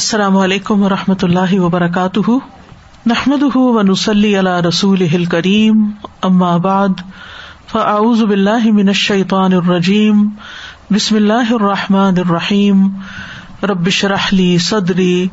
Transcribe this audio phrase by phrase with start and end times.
[0.00, 2.30] السلام علیکم و رحمۃ اللہ وبرکاتہ۔
[3.06, 5.90] نحمد ونسلی علی رسول کریم
[6.22, 6.88] ام آباد
[7.72, 10.28] فاعوذ باللہ من الشیطان الرجیم،
[10.90, 12.88] بسم اللہ الرحمٰن الرحیم۔
[13.62, 15.28] ربش رحلی صدری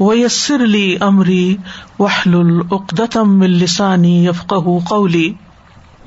[0.00, 1.56] ویسر علی عمری
[1.98, 4.54] وحل العقدم السانی یفق
[4.88, 5.32] قولی۔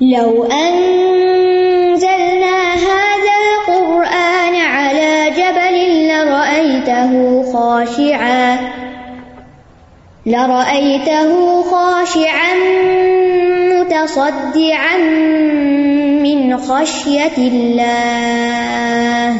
[0.00, 8.58] لو أنزلنا هذا القرآن على جبل لرأيته خاشعا.
[10.26, 12.54] لرأيته خاشعا
[13.72, 14.96] متصدعا
[16.22, 19.36] من خشية الله.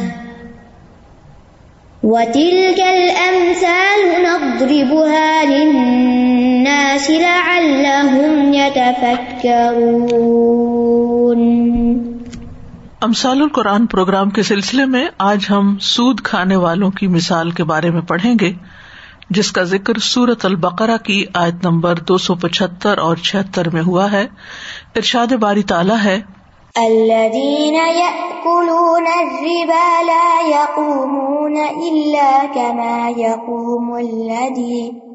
[2.03, 9.95] وتلك الأمثال نضربها للناس لعلهم يتفكرون.
[13.05, 17.91] امسال القرآن پروگرام کے سلسلے میں آج ہم سود کھانے والوں کی مثال کے بارے
[17.91, 18.53] میں پڑھیں گے،
[19.29, 24.11] جس کا ذکر سورت البقرا کی آیت نمبر دو سو پچہتر اور چھہتر میں ہوا
[24.11, 24.27] ہے۔
[24.95, 26.21] ارشاد باری تالا ہے،
[26.75, 35.14] الذين يأكلون الربا لا يقومون إلا كما يقوم الذي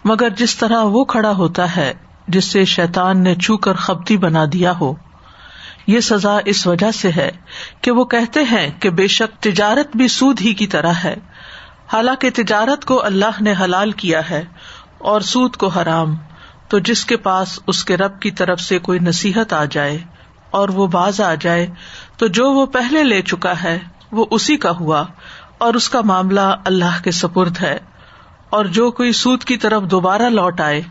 [0.06, 1.94] مگر جس طرح وہ کھڑا ہوتا ہے
[2.28, 4.94] جس سے شیتان نے چھو کر خبتی بنا دیا ہو۔
[5.88, 7.32] یہ سزا اس وجہ سے ہے
[7.82, 11.16] کہ وہ کہتے ہیں کہ بے شک تجارت بھی سود ہی کی طرح ہے۔
[11.94, 14.44] حالانکہ تجارت کو اللہ نے حلال کیا ہے
[14.98, 16.16] اور سود کو حرام،
[16.68, 19.98] تو جس کے پاس اس کے رب کی طرف سے کوئی نصیحت آ جائے
[20.50, 21.68] اور وہ باز آ جائے،
[22.18, 23.80] تو جو وہ پہلے لے چکا ہے،
[24.12, 25.04] وہ اسی کا ہوا
[25.58, 27.78] اور اس کا معاملہ اللہ کے سپرد ہے۔
[28.50, 30.82] اور جو کوئی سود کی طرف دوبارہ لوٹ آئے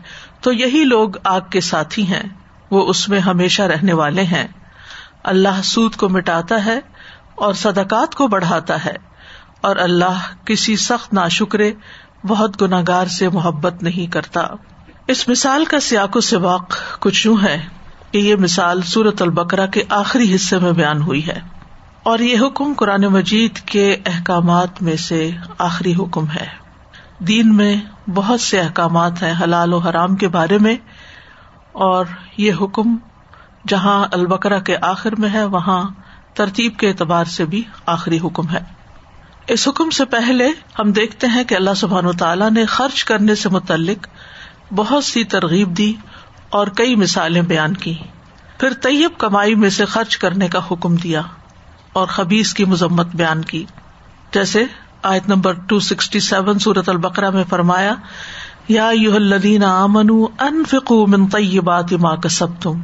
[0.41, 2.23] تو یہی لوگ آگ کے ساتھی ہیں۔
[2.71, 4.47] وہ اس میں ہمیشہ رہنے والے ہیں۔
[5.23, 6.79] اللہ سود کو مٹاتا ہے
[7.35, 8.95] اور صدقات کو بڑھاتا ہے۔
[9.61, 11.73] اور اللہ کسی سخت نا شکرے
[12.27, 14.41] بہت گناگار سے محبت نہیں کرتا۔
[15.07, 17.65] اس مثال کا سیاق و سباق کچھ یوں ہے
[18.11, 21.39] کہ یہ مثال سورت البکرا کے آخری حصے میں بیان ہوئی ہے۔
[22.03, 26.66] اور یہ حکم قرآن مجید کے احکامات میں سے آخری حکم ہے۔
[27.19, 27.75] دین میں
[28.15, 30.75] بہت سے احکامات ہیں حلال و حرام کے بارے میں،
[31.71, 32.05] اور
[32.37, 32.95] یہ حکم
[33.67, 35.83] جہاں البکرا کے آخر میں ہے، وہاں
[36.33, 38.59] ترتیب کے اعتبار سے بھی آخری حکم ہے۔
[39.47, 43.35] اس حکم سے پہلے ہم دیکھتے ہیں کہ اللہ سبحان و تعالیٰ نے خرچ کرنے
[43.35, 44.07] سے متعلق
[44.75, 45.93] بہت سی ترغیب دی
[46.49, 47.93] اور کئی مثالیں بیان کی۔
[48.59, 51.21] پھر طیب کمائی میں سے خرچ کرنے کا حکم دیا
[51.93, 53.63] اور خبیز کی مذمت بیان کی۔
[54.33, 54.63] جیسے
[55.03, 57.93] آیت نمبر ٹو سکسٹی سیون سورت البکرا میں فرمایا،
[58.69, 60.09] یا یو الدین امن
[60.39, 60.63] ان
[61.07, 62.79] من طیبات ما کسب تم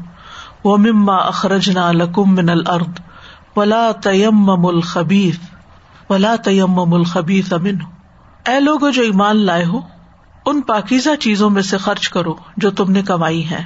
[0.63, 2.99] و مما اخرجنا لکم من الارض
[3.55, 5.37] ولا تیم الخبیث
[6.09, 7.83] ولا تیم الخبیث امن
[8.45, 9.79] اے لوگ جو ایمان لائے ہو،
[10.45, 13.63] ان پاکیزہ چیزوں میں سے خرچ کرو جو تم نے کمائی ہے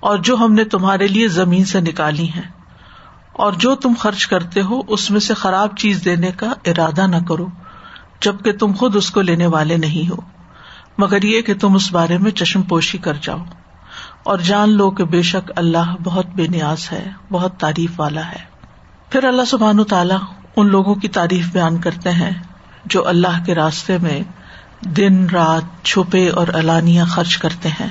[0.00, 2.42] اور جو ہم نے تمہارے لیے زمین سے نکالی ہے
[3.34, 7.24] اور جو تم خرچ کرتے ہو، اس میں سے خراب چیز دینے کا ارادہ نہ
[7.28, 7.46] کرو۔
[8.20, 10.16] جبکہ تم خود اس کو لینے والے نہیں ہو۔
[10.98, 13.44] مگر یہ کہ تم اس بارے میں چشم پوشی کر جاؤ۔
[14.22, 18.58] اور جان لو کہ بے شک اللہ بہت بے نیاز ہے، بہت تعریف والا ہے۔
[19.10, 20.18] پھر اللہ سبحان تعالیٰ
[20.56, 22.30] ان لوگوں کی تعریف بیان کرتے ہیں
[22.84, 24.20] جو اللہ کے راستے میں
[24.80, 27.88] دن، رات چھپے اور الانیہ خرچ کرتے ہیں۔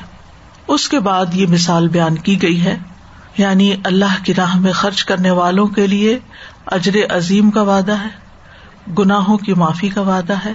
[0.67, 2.77] اس کے بعد یہ مثال بیان کی گئی ہے
[3.37, 6.19] یعنی اللہ کی راہ میں خرچ کرنے والوں کے لیے
[6.65, 8.26] اجر عظیم کا وعدہ ہے۔
[8.99, 10.53] گناہوں کی معافی کا وعدہ ہے۔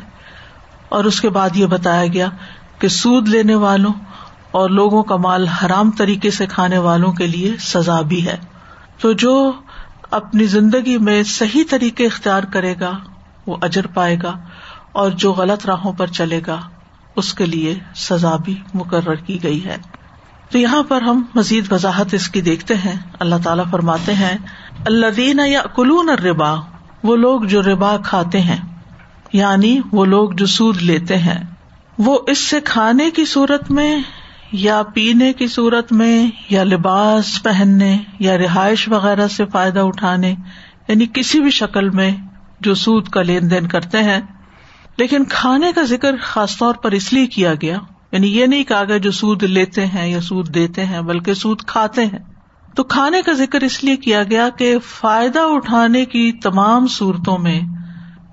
[0.88, 2.26] اور اس کے بعد یہ بتایا گیا
[2.79, 3.93] کہ سود لینے والوں
[4.50, 8.37] اور لوگوں کا مال حرام طریقے سے کھانے والوں کے لیے سزا بھی ہے۔
[9.00, 9.52] تو جو
[10.11, 12.93] اپنی زندگی میں صحیح طریقے اختیار کرے گا،
[13.46, 14.37] وہ اجر پائے گا،
[14.93, 16.61] اور جو غلط راہوں پر چلے گا،
[17.17, 19.76] اس کے لیے سزا بھی مقرر کی گئی ہے۔
[20.50, 24.38] تو یہاں پر ہم مزید وضاحت اس کی دیکھتے ہیں۔ اللہ تعالیٰ فرماتے ہیں
[24.87, 26.55] اللہ دین یا کلون ربا
[27.03, 28.57] وہ لوگ جو ربا کھاتے ہیں
[29.33, 31.45] یعنی وہ لوگ جو سود لیتے ہیں۔
[31.99, 34.01] وہ اس سے کھانے کی صورت میں،
[34.53, 40.35] یا پینے کی صورت میں، یا لباس پہننے، یا رہائش وغیرہ سے فائدہ اٹھانے
[40.89, 42.11] یعنی کسی بھی شکل میں
[42.61, 44.21] جو سود کا لین دین کرتے ہیں۔
[44.97, 47.79] لیکن کھانے کا ذکر خاص طور پر اس لیے کیا گیا
[48.13, 51.63] یعنی یہ نہیں کہا گیا جو سود لیتے ہیں یا سود دیتے ہیں، بلکہ سود
[51.63, 52.31] کھاتے ہیں۔
[52.77, 57.61] تو کھانے کا ذکر اس لیے کیا گیا کہ فائدہ اٹھانے کی تمام صورتوں میں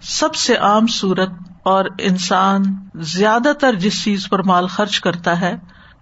[0.01, 1.29] سب سے عام صورت
[1.63, 2.63] اور انسان
[2.95, 5.55] زیادہ تر جس چیز پر مال خرچ کرتا ہے،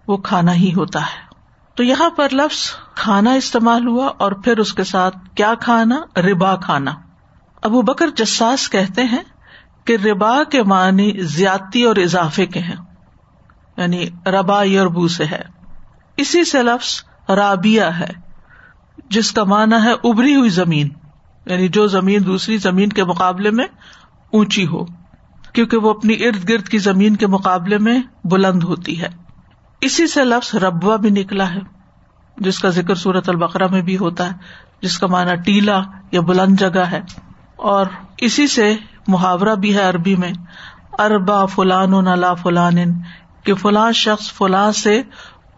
[0.07, 1.27] وہ کھانا ہی ہوتا ہے۔
[1.75, 6.55] تو یہاں پر لفظ کھانا استعمال ہوا اور پھر اس کے ساتھ کیا کھانا؟ ربا
[6.55, 6.91] کھانا۔
[7.63, 9.23] ابو بکر جساس کہتے ہیں
[9.85, 12.75] کہ ربا کے معنی زیادتی اور اضافے کے ہیں
[13.77, 15.41] یعنی ربا یوربو سے ہے۔
[16.17, 18.26] اسی سے لفظ رابیا ہے۔
[19.09, 20.89] جس کا معنی ہے ابری ہوئی زمین
[21.45, 23.65] یعنی جو زمین دوسری زمین کے مقابلے میں
[24.33, 24.85] اونچی ہو،
[25.53, 29.07] کیونکہ وہ اپنی ارد گرد کی زمین کے مقابلے میں بلند ہوتی ہے۔
[29.81, 31.59] اسی سے لفظ ربوا بھی نکلا ہے،
[32.37, 34.37] جس کا ذکر سورت البقرا میں بھی ہوتا ہے،
[34.81, 37.01] جس کا معنی ٹیلا یا بلند جگہ ہے۔
[37.55, 37.85] اور
[38.17, 38.75] اسی سے
[39.07, 40.31] محاورہ بھی ہے عربی میں
[40.99, 42.75] اربا فلان و نلا فلان
[43.43, 45.01] کہ فلاں شخص فلاں سے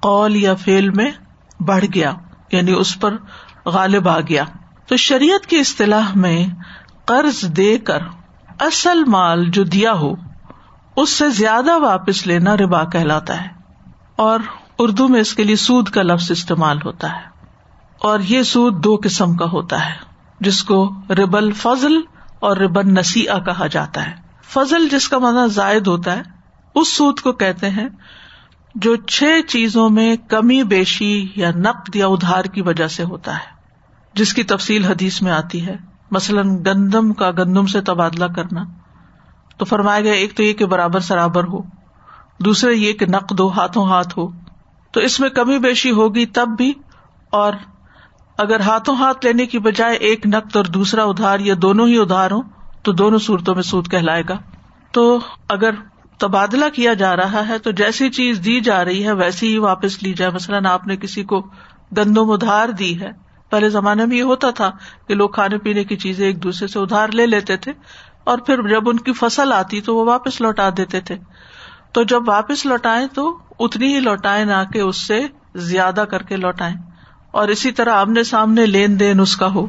[0.02, 1.12] قول یا فیل میں
[1.60, 2.14] بڑھ گیا۔
[2.52, 3.16] یعنی اس پر
[3.66, 4.44] غالب آ گیا۔
[4.88, 6.48] تو شریعت کی اصطلاح میں
[7.06, 8.00] قرض دے کر
[8.60, 10.14] اصل مال جو دیا ہو،
[10.96, 13.48] اس سے زیادہ واپس لینا ربا کہلاتا ہے۔
[14.16, 14.40] اور
[14.80, 17.22] اردو میں اس کے لیے سود کا لفظ استعمال ہوتا ہے۔
[18.00, 19.96] اور یہ سود دو قسم کا ہوتا ہے،
[20.40, 21.94] جس کو ربل فضل
[22.40, 24.14] اور ربن نسیح کہا جاتا ہے۔
[24.44, 26.22] فضل جس کا مطلب زائد ہوتا ہے،
[26.76, 27.90] اس سود کو کہتے ہیں
[28.76, 33.60] جو چھ چیزوں میں کمی، بیشی یا نقد یا ادھار کی وجہ سے ہوتا ہے،
[34.14, 35.76] جس کی تفصیل حدیث میں آتی ہے۔
[36.12, 38.64] مثلاً گندم کا گندم سے تبادلہ کرنا۔
[39.58, 41.62] تو فرمایا گیا، ایک تو یہ کہ برابر سرابر ہو،
[42.40, 44.28] دوسرے یہ کہ نقد ہو، ہاتھوں ہاتھ ہو۔
[44.92, 46.74] تو اس میں کمی، بیشی ہوگی تب بھی،
[47.30, 47.54] اور
[48.38, 52.32] اگر ہاتھوں ہاتھ لینے کی بجائے ایک نقد اور دوسرا ادھار یا دونوں ہی ادھار
[52.32, 52.42] ہو
[52.84, 54.38] تو دونوں صورتوں میں سود کہلائے گا۔
[54.92, 55.20] تو
[55.50, 55.70] اگر
[56.20, 60.04] تبادلہ کیا جا رہا ہے تو جیسی چیز دی جا رہی ہے ویسی ہی واپس
[60.04, 61.42] لی جائے۔ مثلاً آپ نے کسی کو
[61.98, 63.12] گندم ادھار دی ہے۔
[63.50, 64.72] پہلے زمانے میں یہ ہوتا تھا
[65.08, 67.72] کہ لوگ کھانے پینے کی چیزیں ایک دوسرے سے ادھار لے لیتے تھے
[68.24, 71.18] اور پھر جب ان کی فصل آتی تو وہ واپس لوٹا دیتے تھے۔
[71.92, 75.20] تو جب واپس لوٹائے تو اتنی ہی لوٹائے نہ کہ اس سے
[75.56, 76.74] زیادہ کر کے لوٹائے
[77.32, 79.68] اور اسی طرح آمنے سامنے لین دین اس کا ہو۔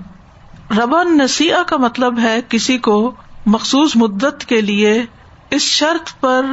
[0.71, 3.15] ربن نسیح کا مطلب ہے کسی کو
[3.47, 5.05] مخصوص مدت کے لیے
[5.51, 6.45] اس شرط پر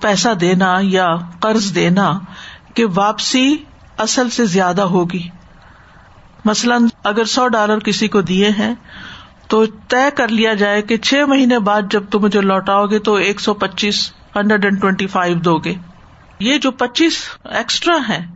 [0.00, 1.06] پیسہ دینا یا
[1.40, 2.18] قرض دینا
[2.74, 3.56] کہ واپسی
[3.98, 5.28] اصل سے زیادہ ہوگی۔
[6.44, 8.74] مثلاً اگر سو ڈالر کسی کو دیے ہیں
[9.48, 13.14] تو طے کر لیا جائے کہ چھ مہینے بعد جب تم مجھے لوٹاؤ گے تو
[13.14, 15.74] ایک سو پچیس، ہنڈریڈ اینڈ ٹوینٹی فائیو دو گے۔
[16.40, 18.26] یہ جو پچیس ایکسٹرا ہے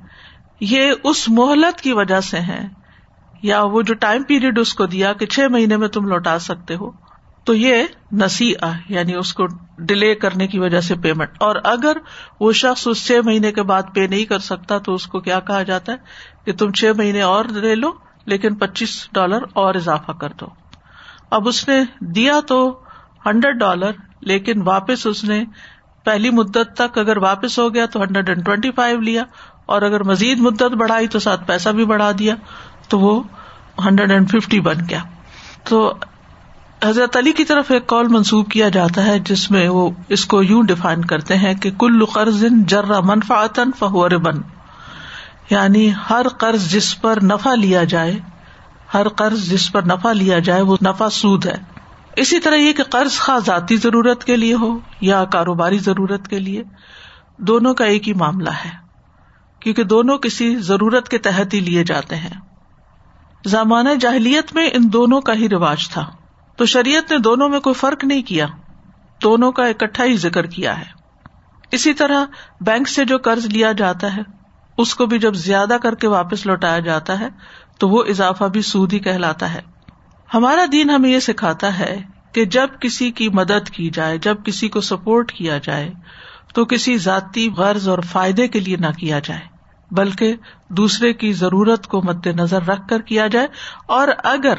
[0.60, 2.68] یہ اس مہلت کی وجہ سے ہے
[3.42, 6.74] یا وہ جو ٹائم پیریڈ اس کو دیا کہ چھ مہینے میں تم لوٹا سکتے
[6.74, 7.09] ہو۔
[7.44, 8.52] تو یہ نسی
[8.88, 9.46] یعنی اس کو
[9.78, 11.96] ڈیلے کرنے کی وجہ سے پیمنٹ اور اگر
[12.40, 15.40] وہ شخص اس چھ مہینے کے بعد پے نہیں کر سکتا، تو اس کو کیا
[15.40, 15.96] کہا جاتا ہے؟
[16.44, 17.92] کہ تم چھ مہینے اور لے لو،
[18.24, 20.46] لیکن پچیس ڈالر اور اضافہ کر دو۔
[21.30, 22.80] اب اس نے دیا تو
[23.26, 25.44] ہنڈریڈ ڈالر لیکن واپس اس نے
[26.04, 29.22] پہلی مدت تک اگر واپس ہو گیا تو ہنڈریڈ اینڈ ٹوینٹی فائیو لیا۔
[29.66, 32.34] اور اگر مزید مدت بڑھائی تو ساتھ پیسہ بھی بڑھا دیا۔
[32.88, 33.22] تو وہ
[33.84, 35.02] ہنڈریڈ اینڈ ففٹی بن گیا۔
[35.64, 35.94] تو
[36.84, 40.42] حضرت علی کی طرف ایک کال منسوب کیا جاتا ہے جس میں وہ اس کو
[40.42, 44.34] یوں ڈیفائن کرتے ہیں کہ کل قرض جرا منفاطن فہور بن
[45.50, 48.18] یعنی ہر قرض جس پر نفع لیا جائے،
[48.94, 51.56] ہر قرض جس پر نفع لیا جائے، وہ نفع سود ہے۔
[52.16, 56.38] اسی طرح یہ کہ قرض خاص ذاتی ضرورت کے لیے ہو یا کاروباری ضرورت کے
[56.38, 56.62] لیے،
[57.38, 58.70] دونوں کا ایک ہی معاملہ ہے۔
[59.60, 62.40] کیونکہ دونوں کسی ضرورت کے تحت ہی لیے جاتے ہیں۔
[63.46, 66.06] زمانۂ جاہلیت میں ان دونوں کا ہی رواج تھا۔
[66.60, 68.46] تو شریعت نے دونوں میں کوئی فرق نہیں کیا۔
[69.22, 70.84] دونوں کا اکٹھا ہی ذکر کیا ہے۔
[71.72, 72.24] اسی طرح
[72.60, 74.22] بینک سے جو قرض لیا جاتا ہے،
[74.78, 77.28] اس کو بھی جب زیادہ کر کے واپس لوٹایا جاتا ہے،
[77.78, 79.60] تو وہ اضافہ بھی سود ہی کہلاتا ہے۔
[80.34, 82.02] ہمارا دین ہمیں یہ سکھاتا ہے
[82.32, 85.90] کہ جب کسی کی مدد کی جائے، جب کسی کو سپورٹ کیا جائے،
[86.54, 89.40] تو کسی ذاتی غرض اور فائدے کے لیے نہ کیا جائے،
[89.90, 90.36] بلکہ
[90.68, 93.46] دوسرے کی ضرورت کو مد نظر رکھ کر کیا جائے۔
[93.86, 94.54] اور اگر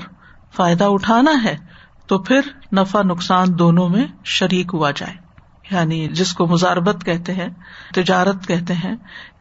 [0.55, 1.71] فائدہ اٹھانا ہے
[2.11, 2.41] تو پھر
[2.73, 5.13] نفع نقصان دونوں میں شریک ہوا جائے۔
[5.71, 7.49] یعنی جس کو مزاربت کہتے ہیں،
[7.93, 8.95] تجارت کہتے ہیں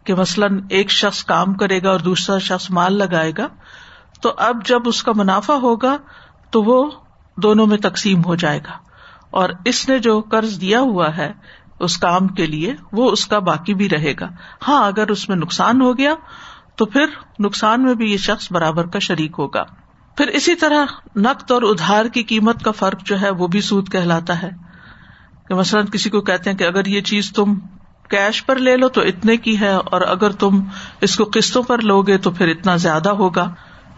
[0.05, 3.49] کہ مثلاً ایک شخص کام کرے گا اور دوسرا شخص مال لگائے گا،
[4.21, 5.97] تو اب جب اس کا منافع ہوگا
[6.51, 6.91] تو وہ
[7.37, 8.73] دونوں میں تقسیم ہو جائے گا۔
[9.31, 11.33] اور اس نے جو قرض دیا ہوا ہے
[11.81, 14.29] اس کام کے لیے، وہ اس کا باقی بھی رہے گا۔
[14.69, 16.15] ہاں اگر اس میں نقصان ہو گیا
[16.77, 17.07] تو پھر
[17.41, 19.65] نقصان میں بھی یہ شخص برابر کا شریک ہوگا۔
[20.21, 20.85] پھر اسی طرح
[21.17, 24.51] نقد اور ادھار کی قیمت کا فرق جو ہے وہ بھی سود کہلاتا ہے
[25.49, 27.55] کہ مثلاً کسی کو کہتے ہیں کہ اگر یہ چیز تم
[28.11, 30.65] کیش پر لے لو تو اتنے کی ہے اور اگر تم
[31.01, 33.55] اس کو قسطوں پر لو گے تو پھر اتنا زیادہ ہوگا۔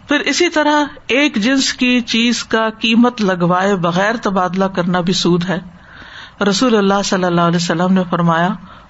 [0.07, 5.49] پھر اسی طرح ایک جنس کی چیز کا قیمت لگوائے بغیر تبادلہ کرنا بھی سود
[5.49, 5.59] ہے۔
[6.49, 8.49] رسول اللہ صلی اللہ علیہ وسلم نے فرمایا،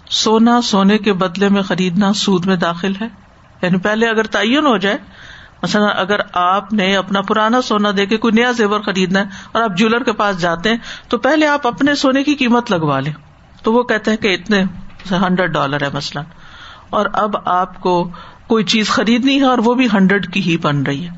[0.09, 3.07] سونا سونے کے بدلے میں خریدنا سود میں داخل ہے۔
[3.61, 4.97] یعنی پہلے اگر تعین ہو جائے
[5.63, 9.61] مثلاً اگر آپ نے اپنا پرانا سونا دے کے کوئی نیا زیور خریدنا ہے اور
[9.61, 10.77] آپ جولر کے پاس جاتے ہیں،
[11.07, 13.13] تو پہلے آپ اپنے سونے کی قیمت لگوا لیں۔
[13.63, 14.63] تو وہ کہتے ہیں کہ اتنے
[15.11, 16.25] ہنڈریڈ ڈالر ہے مثلاً۔
[16.89, 18.11] اور اب آپ کو
[18.47, 21.09] کوئی چیز خریدنی ہے اور وہ بھی ہنڈریڈ کی ہی بن رہی ہے۔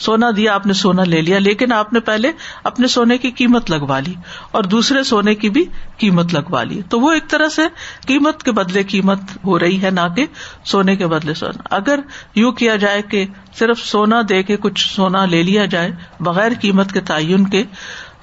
[0.00, 2.32] سونا دیا، آپ نے سونا لے لیا، لیکن آپ نے پہلے
[2.64, 4.14] اپنے سونے کی قیمت لگوا لی
[4.50, 5.64] اور دوسرے سونے کی بھی
[5.98, 7.62] قیمت لگوا لی۔ تو وہ ایک طرح سے
[8.06, 10.26] قیمت کے بدلے قیمت ہو رہی ہے، نہ کہ
[10.64, 12.00] سونے کے بدلے سونا۔ اگر
[12.34, 13.26] یو کیا جائے کہ
[13.58, 17.64] صرف سونا دے کے کچھ سونا لے لیا جائے بغیر قیمت کے تعین کے،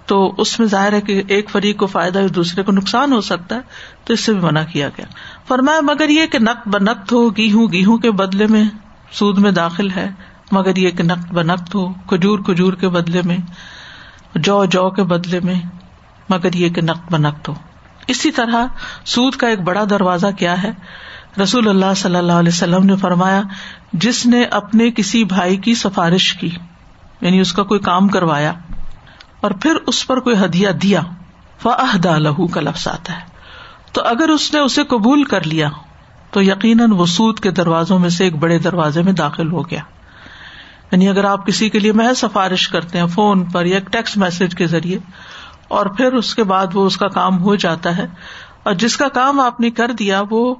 [0.05, 3.21] تو اس میں ظاہر ہے کہ ایک فریق کو فائدہ اور دوسرے کو نقصان ہو
[3.21, 3.61] سکتا ہے،
[4.03, 5.05] تو اس سے بھی منع کیا گیا۔
[5.47, 8.63] فرمایا، مگر یہ کہ نقد بنقد ہو، گیہوں گیہوں کے بدلے میں
[9.11, 10.09] سود میں داخل ہے
[10.51, 13.37] مگر یہ کہ نقد بنقد ہو، کھجور کھجور کے بدلے میں،
[14.35, 15.55] جو جو کے بدلے میں،
[16.29, 17.53] مگر یہ کہ نقد بنقد ہو۔
[18.07, 18.65] اسی طرح
[19.05, 20.71] سود کا ایک بڑا دروازہ کیا ہے؟
[21.41, 23.41] رسول اللہ صلی اللہ علیہ وسلم نے فرمایا،
[23.93, 26.49] جس نے اپنے کسی بھائی کی سفارش کی
[27.21, 28.53] یعنی اس کا کوئی کام کروایا،
[29.41, 31.01] اور پھر اس پر کوئی ہدیہ دیا
[31.61, 33.25] فہدا لہو کا لفظ آتا ہے۔
[33.91, 35.69] تو اگر اس نے اسے قبول کر لیا،
[36.31, 39.81] تو یقیناً وہ سود کے دروازوں میں سے ایک بڑے دروازے میں داخل ہو گیا۔
[40.97, 44.55] یعنی اگر آپ کسی کے لیے محض سفارش کرتے ہیں فون پر یا ٹیکسٹ میسج
[44.55, 44.97] کے ذریعے،
[45.67, 48.05] اور پھر اس کے بعد وہ اس کا کام ہو جاتا ہے،
[48.63, 50.55] اور جس کا کام آپ نے کر دیا، وہ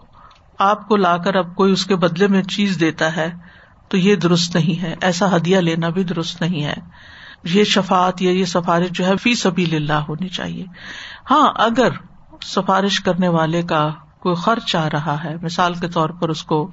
[0.60, 3.30] آپ کو لا کر اب کوئی اس کے بدلے میں چیز دیتا ہے،
[3.90, 6.76] تو یہ درست نہیں ہے۔ ایسا ہدیہ لینا بھی درست نہیں ہے۔
[7.44, 10.66] یہ شفات یا یہ سفارش جو ہے، فی سبھی للہ ہونی چاہیے۔
[11.32, 11.98] ہاں اگر
[12.46, 13.88] سفارش کرنے والے کا
[14.20, 16.70] کوئی خرچ آ رہا ہے، مثال کے طور پر اس کو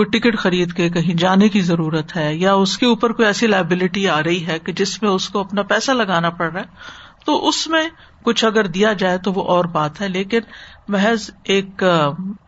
[0.00, 3.46] کوئی ٹکٹ خرید کے کہیں جانے کی ضرورت ہے یا اس کے اوپر کوئی ایسی
[3.46, 6.66] لائبلٹی آ رہی ہے کہ جس میں اس کو اپنا پیسہ لگانا پڑ رہا ہے،
[7.24, 7.82] تو اس میں
[8.22, 10.40] کچھ اگر دیا جائے تو وہ اور بات ہے، لیکن
[10.88, 11.84] محض ایک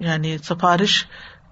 [0.01, 1.05] یعنی سفارش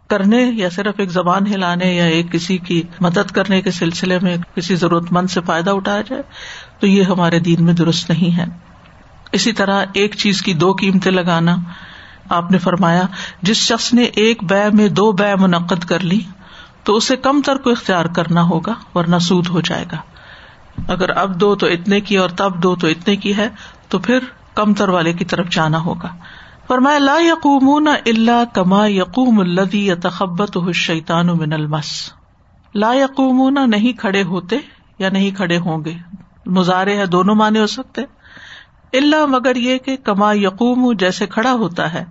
[0.08, 4.36] کرنے یا صرف ایک زبان ہلانے یا ایک کسی کی مدد کرنے کے سلسلے میں
[4.54, 6.22] کسی ضرورت مند سے فائدہ اٹھایا جائے
[6.80, 8.44] تو یہ ہمارے دین میں درست نہیں ہے۔
[9.32, 11.56] اسی طرح ایک چیز کی دو قیمتیں لگانا
[12.30, 13.02] آپ نے فرمایا،
[13.42, 16.20] جس شخص نے ایک بے میں دو بے منعقد کر لی،
[16.84, 19.96] تو اسے کم تر کو اختیار کرنا ہوگا، ورنہ سود ہو جائے گا۔
[20.88, 23.48] اگر اب دو تو اتنے کی اور تب دو تو اتنے کی ہے،
[23.88, 24.18] تو پھر
[24.54, 26.08] کم تر والے کی طرف جانا ہوگا۔
[26.68, 32.12] فرمایا، لا یقوم اللہ کما یقوم الدی یا تخبت شیتان من المس۔
[32.74, 34.58] لا یقوم نہیں کھڑے ہوتے
[34.98, 35.94] یا نہیں کھڑے ہوں گے۔
[36.46, 38.02] مزارے ہے، دونوں مانے ہو سکتے۔
[38.92, 42.04] اللہ مگر یہ کہ کما یقوم جیسے کھڑا ہوتا ہے۔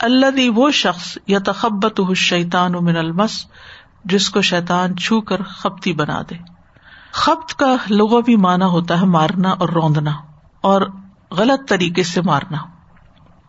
[0.00, 3.46] اللہ وہ شخص یا تخبت شیتان من المس،
[4.04, 6.34] جس کو شیتان چھو کر خپتی بنا دے۔
[7.12, 10.10] خپت کا لغو بھی مانا ہوتا ہے مارنا اور روندنا،
[10.60, 10.82] اور
[11.30, 12.58] غلط طریقے سے مارنا۔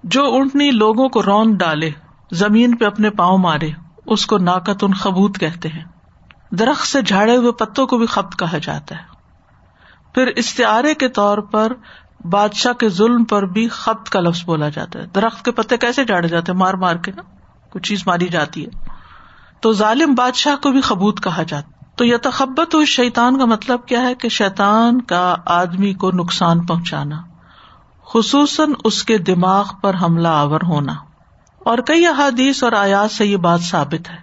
[0.03, 1.91] جو اونٹنی لوگوں کو روند ڈالے،
[2.31, 3.69] زمین پہ اپنے پاؤں مارے،
[4.05, 5.83] اس کو ناقت ان خبوت کہتے ہیں۔
[6.51, 9.03] درخت سے جھاڑے ہوئے پتوں کو بھی خپت کہا جاتا ہے۔
[10.13, 11.73] پھر استعارے کے طور پر
[12.25, 16.03] بادشاہ کے ظلم پر بھی خبت کا لفظ بولا جاتا ہے۔ درخت کے پتے کیسے
[16.03, 17.21] جاڑے جاتے ہیں؟ مار مار کے نا۔
[17.69, 18.89] کچھ چیز ماری جاتی ہے۔
[19.61, 23.85] تو ظالم بادشاہ کو بھی خبوت کہا جاتا تو یہ تخبت ہوئی شیتان کا مطلب
[23.85, 27.21] کیا ہے کہ شیتان کا آدمی کو نقصان پہنچانا،
[28.13, 30.93] خصوصاً اس کے دماغ پر حملہ آور ہونا۔
[31.59, 34.17] اور کئی احادیث اور آیات سے یہ بات ثابت ہے۔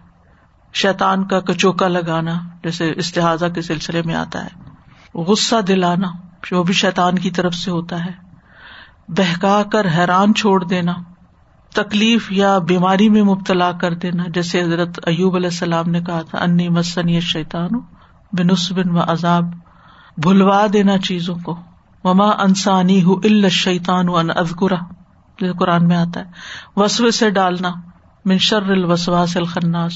[0.72, 2.34] شیتان کا کچوکا لگانا،
[2.64, 4.70] جیسے استحاظہ کے سلسلے میں آتا ہے۔
[5.14, 8.12] غصہ دلانا۔ جو بھی شیتان کی طرف سے ہوتا ہے۔
[9.08, 10.92] بہکا کر حیران چھوڑ دینا،
[11.74, 16.38] تکلیف یا بیماری میں مبتلا کر دینا۔ جیسے حضرت ایوب علیہ السلام نے کہا تھا،
[16.38, 17.68] انی مسن یہ شیتان
[18.32, 19.44] بنس بن و عذاب۔
[20.16, 21.58] بھلوا دینا چیزوں کو۔
[22.04, 24.76] وما انسانی ہُ الشیتان ان ازگرا
[25.58, 26.24] قرآن میں آتا ہے۔
[26.76, 27.72] وسو سے ڈالنا
[28.24, 29.92] منشر الوسواس الخناس۔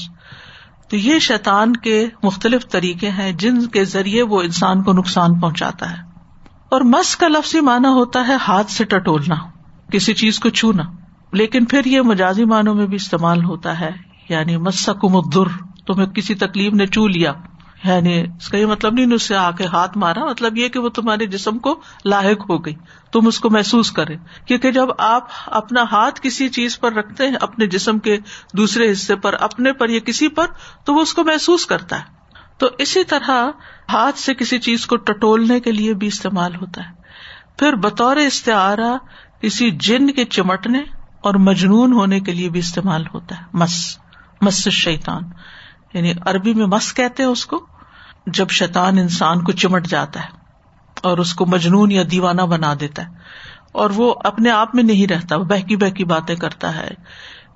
[0.89, 5.91] تو یہ شیطان کے مختلف طریقے ہیں جن کے ذریعے وہ انسان کو نقصان پہنچاتا
[5.91, 6.10] ہے۔
[6.71, 9.35] اور مس کا لفظی معنی ہوتا ہے ہاتھ سے ٹٹولنا،
[9.91, 10.83] کسی چیز کو چھونا۔
[11.33, 13.91] لیکن پھر یہ مجازی معنوں میں بھی استعمال ہوتا ہے
[14.29, 17.33] یعنی مسکم الدر، تمہیں کسی تکلیف نے چو لیا۔
[17.83, 20.79] یعنی اس کا یہ مطلب نہیں، اس سے آ کے ہاتھ مارا مطلب یہ کہ
[20.79, 22.75] وہ تمہارے جسم کو لاحق ہو گئی۔
[23.11, 27.35] تم اس کو محسوس کرے۔ کیونکہ جب آپ اپنا ہاتھ کسی چیز پر رکھتے ہیں،
[27.41, 28.17] اپنے جسم کے
[28.57, 30.45] دوسرے حصے پر، اپنے پر یا کسی پر،
[30.85, 32.20] تو وہ اس کو محسوس کرتا ہے۔
[32.61, 33.49] تو اسی طرح
[33.89, 36.93] ہاتھ سے کسی چیز کو ٹٹولنے کے لیے بھی استعمال ہوتا ہے۔
[37.57, 38.97] پھر بطور استعارہ
[39.41, 40.79] کسی جن کے چمٹنے
[41.21, 43.97] اور مجنون ہونے کے لیے بھی استعمال ہوتا ہے۔ مس
[44.41, 45.23] مس شیتان
[45.93, 47.67] یعنی عربی میں مس کہتے ہیں اس کو۔
[48.27, 50.29] جب شیطان انسان کو چمٹ جاتا ہے
[51.03, 53.09] اور اس کو مجنون یا دیوانہ بنا دیتا ہے
[53.71, 56.89] اور وہ اپنے آپ میں نہیں رہتا، وہ بہکی بہکی باتیں کرتا ہے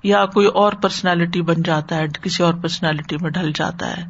[0.02, 4.04] یا کوئی اور پرسنالٹی بن جاتا ہے، کسی اور پرسنالٹی میں ڈھل جاتا ہے۔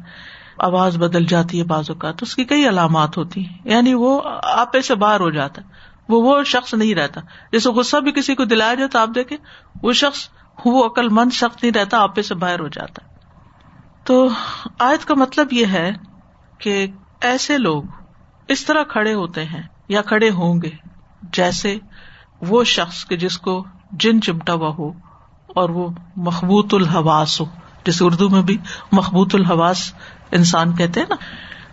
[0.59, 4.21] آواز بدل جاتی ہے بازو کا تو اس کی کئی علامات ہوتی ہیں۔ یعنی وہ
[4.43, 5.67] آپے سے باہر ہو جاتا ہے۔
[6.09, 7.21] وہ وہ شخص نہیں رہتا۔
[7.51, 9.37] جیسے غصہ بھی کسی کو دلایا جائے تو آپ دیکھیں،
[9.83, 10.29] وہ شخص،
[10.65, 13.17] وہ عقل مند شخص نہیں رہتا آپے سے باہر ہو جاتا ہے۔
[14.03, 14.27] تو
[14.79, 15.91] آیت کا مطلب یہ ہے
[16.57, 16.87] کہ
[17.21, 17.83] ایسے لوگ
[18.47, 20.69] اس طرح کھڑے ہوتے ہیں یا کھڑے ہوں گے
[21.33, 21.77] جیسے
[22.41, 24.91] وہ شخص کے جس کو جن چمٹا ہوا ہو
[25.47, 27.45] اور وہ مخبوط الحواس ہو۔
[27.85, 28.57] جیسے اردو میں بھی
[28.91, 29.93] مخبوط الحواس
[30.31, 31.15] انسان کہتے ہیں نا،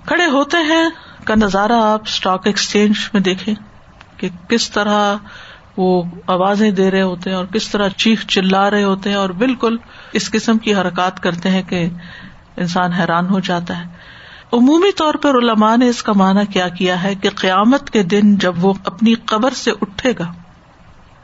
[0.06, 0.88] کھڑے ہوتے ہیں،
[1.25, 3.54] کا نظارہ آپ اسٹاک ایکسچینج میں دیکھیں
[4.16, 5.16] کہ کس طرح
[5.76, 9.30] وہ آوازیں دے رہے ہوتے ہیں اور کس طرح چیخ چلا رہے ہوتے ہیں اور
[9.30, 9.76] بالکل
[10.12, 11.88] اس قسم کی حرکات کرتے ہیں کہ
[12.56, 13.84] انسان حیران ہو جاتا ہے۔
[14.52, 18.35] عمومی طور پر علماء نے اس کا معنی کیا کیا ہے کہ قیامت کے دن
[18.37, 20.33] جب وہ اپنی قبر سے اٹھے گا،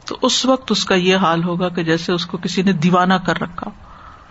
[0.05, 3.13] تو اس وقت اس کا یہ حال ہوگا کہ جیسے اس کو کسی نے دیوانہ
[3.13, 3.69] کر رکھا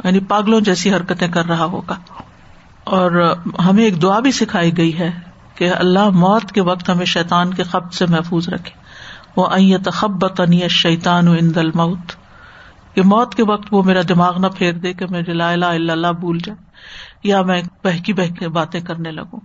[0.05, 1.97] یعنی پاگلوں جیسی حرکتیں کر رہا ہوگا۔
[2.85, 5.11] اور ہمیں ایک دعا بھی سکھائی گئی ہے
[5.55, 8.81] کہ اللہ موت کے وقت ہمیں شیطان کے خبر سے محفوظ رکھے۔
[9.37, 9.47] وہ
[9.85, 10.41] تخبت
[10.71, 12.13] شیطان و ان دل موت
[12.95, 15.93] کہ موت کے وقت وہ میرا دماغ نہ پھیر دے کہ میں لا الہ الا
[15.93, 16.59] اللہ بھول جائے
[17.25, 19.41] یا میں بہکی بہکی باتیں کرنے لگوں۔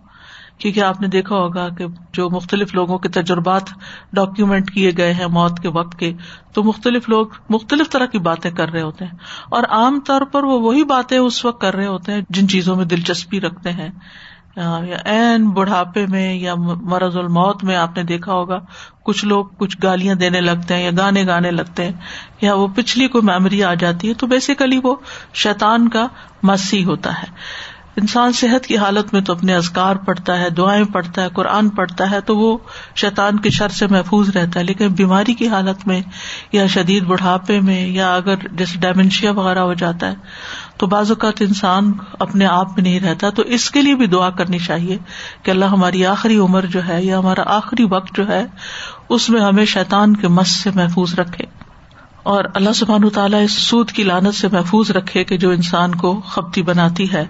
[0.57, 3.63] کیونکہ آپ نے دیکھا ہوگا کہ جو مختلف لوگوں کے تجربات
[4.13, 6.13] ڈاکیومینٹ کیے گئے ہیں موت کے وقت کے،
[6.53, 9.17] تو مختلف لوگ مختلف طرح کی باتیں کر رہے ہوتے ہیں۔
[9.49, 12.75] اور عام طور پر وہ وہی باتیں اس وقت کر رہے ہوتے ہیں جن چیزوں
[12.75, 13.89] میں دلچسپی رکھتے ہیں۔
[14.57, 18.59] یا این بڑھاپے میں یا مرض الموت میں آپ نے دیکھا ہوگا،
[19.03, 21.91] کچھ لوگ کچھ گالیاں دینے لگتے ہیں یا گانے گانے لگتے ہیں،
[22.41, 24.95] یا وہ پچھلی کوئی میموری آ جاتی ہے تو بیسیکلی وہ
[25.33, 26.07] شیتان کا
[26.43, 27.27] مسی ہوتا ہے۔
[27.95, 32.11] انسان صحت کی حالت میں تو اپنے ازکار پڑھتا ہے، دعائیں پڑھتا ہے، قرآن پڑھتا
[32.11, 32.57] ہے، تو وہ
[32.95, 36.01] شیطان کے شر سے محفوظ رہتا ہے۔ لیکن بیماری کی حالت میں
[36.51, 40.15] یا شدید بڑھاپے میں یا اگر جیسے ڈائمینشیا وغیرہ ہو جاتا ہے،
[40.77, 44.29] تو بعض اوقات انسان اپنے آپ میں نہیں رہتا۔ تو اس کے لیے بھی دعا
[44.29, 44.97] کرنی چاہیے
[45.43, 48.45] کہ اللہ ہماری آخری عمر جو ہے یا ہمارا آخری وقت جو ہے،
[49.09, 51.45] اس میں ہمیں شیطان کے مس سے محفوظ رکھے۔
[52.23, 56.21] اور اللہ سبحان تعالیٰ اس سود کی لانت سے محفوظ رکھے کہ جو انسان کو
[56.21, 57.25] خپتی بناتی ہے۔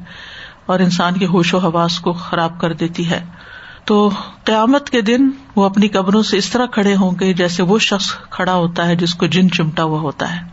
[0.66, 3.26] اور انسان کے ہوش و حواس کو خراب کر دیتی ہے۔
[3.86, 4.10] تو
[4.44, 8.12] قیامت کے دن وہ اپنی قبروں سے اس طرح کھڑے ہوں گے جیسے وہ شخص
[8.30, 10.48] کھڑا ہوتا ہے جس کو جن چمٹا ہوا ہوتا ہے۔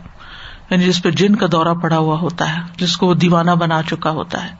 [0.69, 3.81] یعنی جس پہ جن کا دورہ پڑا ہوا ہوتا ہے، جس کو وہ دیوانہ بنا
[3.83, 4.55] چکا ہوتا ہے۔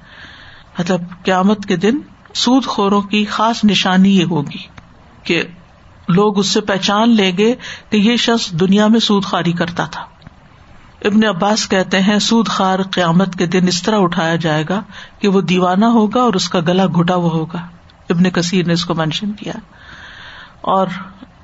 [0.80, 1.98] مطلب قیامت کے دن
[2.34, 4.68] سود خوروں کی خاص نشانی یہ ہوگی
[5.24, 5.44] کہ
[6.08, 7.56] لوگ اس سے پہچان لیں گے
[7.90, 10.06] کہ یہ شخص دنیا میں سود خاری کرتا تھا۔
[11.04, 14.82] ابن عباس کہتے ہیں، سود خار قیامت کے دن اس طرح اٹھایا جائے گا
[15.20, 17.60] کہ وہ دیوانہ ہوگا اور اس کا گلا گھٹا ہوا ہوگا۔
[18.10, 19.54] ابن کثیر نے اس کو مینشن کیا۔
[20.62, 20.88] اور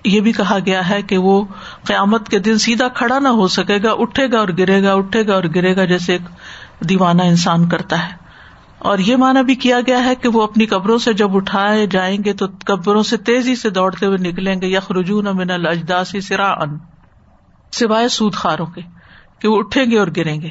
[0.06, 1.45] یہ بھی کہا گیا ہے کہ وہ
[1.84, 5.28] قیامت کے دن سیدھا کھڑا نہ ہو سکے گا، اٹھے گا اور گرے گا، اٹھے
[5.28, 6.22] گا اور گرے گا جیسے ایک
[6.89, 8.13] دیوانہ انسان کرتا ہے۔
[8.80, 12.24] اور یہ مانا بھی کیا گیا ہے کہ وہ اپنی قبروں سے جب اٹھائے جائیں
[12.24, 16.52] گے تو قبروں سے تیزی سے دوڑتے ہوئے نکلیں گے۔ یا خرجون امن الجداسی سرا
[16.52, 16.78] ان
[17.72, 18.99] سوائے سود خاروں کے۔
[19.39, 20.49] کہ وہ اٹھیں گے اور گریں گے۔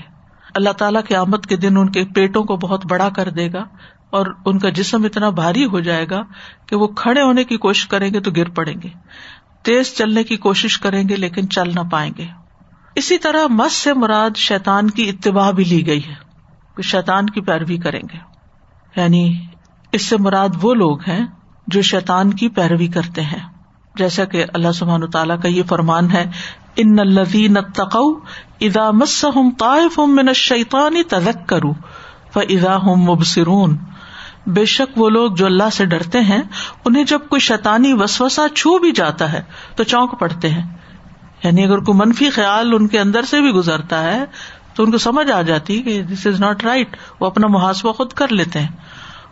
[0.55, 3.65] اللہ تعالیٰ کے آمد کے دن ان کے پیٹوں کو بہت بڑا کر دے گا
[4.11, 6.23] اور ان کا جسم اتنا بھاری ہو جائے گا
[6.67, 8.89] کہ وہ کھڑے ہونے کی کوشش کریں گے تو گر پڑیں گے۔
[9.63, 12.27] تیز چلنے کی کوشش کریں گے لیکن چل نہ پائیں گے۔
[12.95, 16.15] اسی طرح مس سے مراد شیتان کی اتباع بھی لی گئی ہے
[16.77, 18.19] کہ شیتان کی پیروی کریں گے۔
[19.01, 19.47] یعنی
[19.93, 21.27] اس سے مراد وہ لوگ ہیں
[21.67, 23.58] جو شیتان کی پیروی کرتے ہیں۔
[23.99, 26.31] جیسا کہ اللہ سبحان تعالیٰ کا یہ فرمان ہے،
[26.77, 28.21] ان الذین اتقوا
[28.61, 31.75] اذا مسهم طائف من الشیطان تذکروا
[32.33, 33.77] فاذا هم مبصرون.
[34.47, 36.43] بے شک وہ لوگ جو اللہ سے ڈرتے ہیں،
[36.85, 39.43] انہیں جب کوئی شیطانی وسوسہ چھو بھی جاتا ہے
[39.77, 40.77] تو چونک پڑتے ہیں۔
[41.45, 44.25] یعنی اگر کوئی منفی خیال ان کے اندر سے بھی گزرتا ہے،
[44.75, 48.13] تو ان کو سمجھ آ جاتی کہ دس از ناٹ رائٹ وہ اپنا محاسبہ خود
[48.13, 48.69] کر لیتے ہیں۔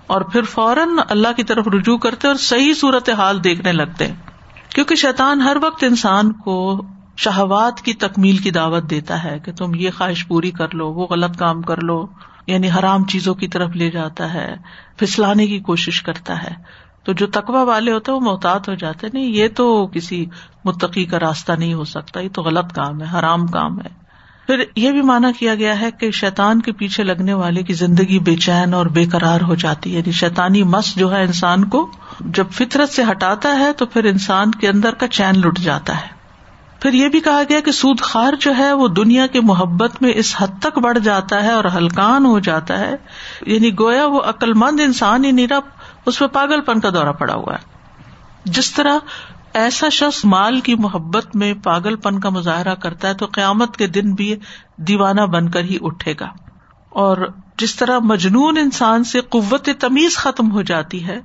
[0.06, 4.14] اور پھر فوراً اللہ کی طرف رجوع کرتے اور صحیح صورت حال دیکھنے لگتے ہیں۔
[4.76, 6.84] کیونکہ شیطان ہر وقت انسان کو
[7.16, 11.06] شہوات کی تکمیل کی دعوت دیتا ہے کہ تم یہ خواہش پوری کر لو، وہ
[11.10, 12.06] غلط کام کر لو
[12.46, 14.54] یعنی حرام چیزوں کی طرف لے جاتا ہے،
[14.96, 16.54] پھسلانے کی کوشش کرتا ہے۔
[17.04, 20.26] تو جو تقوا والے ہوتے ہیں وہ محتاط ہو جاتے نہیں، یہ تو کسی
[20.64, 24.05] متقی کا راستہ نہیں ہو سکتا، یہ تو غلط کام ہے، حرام کام ہے۔
[24.46, 28.18] پھر یہ بھی مانا کیا گیا ہے کہ شیتان کے پیچھے لگنے والے کی زندگی
[28.18, 31.90] بے چین اور بے قرار ہو جاتی ہے۔ یعنی شیتانی مس جو ہے انسان کو
[32.20, 36.16] جب فطرت سے ہٹاتا ہے تو پھر انسان کے اندر کا چین لٹ جاتا ہے۔
[36.80, 40.12] پھر یہ بھی کہا گیا کہ سود خار جو ہے وہ دنیا کی محبت میں
[40.14, 42.94] اس حد تک بڑھ جاتا ہے اور ہلکان ہو جاتا ہے۔
[43.46, 45.58] یعنی گویا وہ عقل مند انسان ہی نیرا
[46.06, 47.76] اس پہ پاگل پن کا دورہ پڑا ہوا ہے۔
[48.44, 48.98] جس طرح
[49.56, 53.86] ایسا شخص مال کی محبت میں پاگل پن کا مظاہرہ کرتا ہے تو قیامت کے
[53.86, 54.36] دن بھی
[54.76, 56.26] دیوانہ بن کر ہی اٹھے گا۔
[56.90, 61.20] اور جس طرح مجنون انسان سے قوت تمیز ختم ہو جاتی ہے،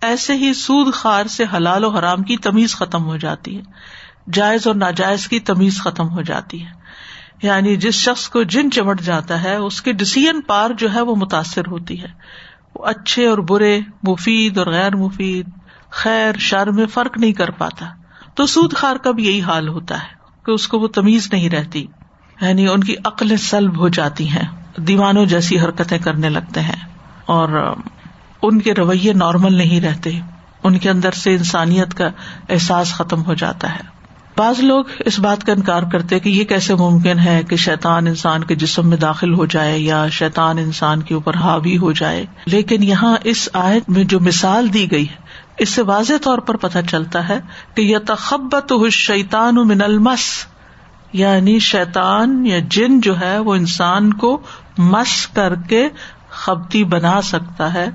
[0.00, 3.62] ایسے ہی سود خار سے حلال و حرام کی تمیز ختم ہو جاتی ہے۔
[4.32, 6.70] جائز اور ناجائز کی تمیز ختم ہو جاتی ہے۔
[7.42, 11.16] یعنی جس شخص کو جن چمٹ جاتا ہے، اس کی ڈسیزن پار جو ہے وہ
[11.16, 12.08] متاثر ہوتی ہے۔
[12.74, 15.48] وہ اچھے اور برے، مفید اور غیر مفید
[15.94, 17.86] خیر شر میں فرق نہیں کر پاتا۔
[18.34, 20.08] تو سود خار کا بھی یہی حال ہوتا ہے
[20.46, 21.86] کہ اس کو وہ تمیز نہیں رہتی۔
[22.40, 26.86] یعنی ان کی عقل سلب ہو جاتی ہیں، دیوانوں جیسی حرکتیں کرنے لگتے ہیں۔
[27.26, 27.76] اور
[28.42, 30.20] ان کے رویے نارمل نہیں رہتے۔
[30.62, 32.08] ان کے اندر سے انسانیت کا
[32.48, 33.94] احساس ختم ہو جاتا ہے۔
[34.36, 38.44] بعض لوگ اس بات کا انکار کرتے کہ یہ کیسے ممکن ہے کہ شیطان انسان
[38.44, 42.82] کے جسم میں داخل ہو جائے یا شیطان انسان کے اوپر حاوی ہو جائے۔ لیکن
[42.82, 45.23] یہاں اس آیت میں جو مثال دی گئی ہے
[45.58, 47.40] اس سے واضح طور پر پتہ چلتا ہے
[47.74, 50.46] کہ یہ تخبت شیطان من المس
[51.12, 54.42] یعنی شیطان یا جن جو ہے وہ انسان کو
[54.78, 55.88] مس کر کے
[56.30, 57.90] خبتی بنا سکتا ہے،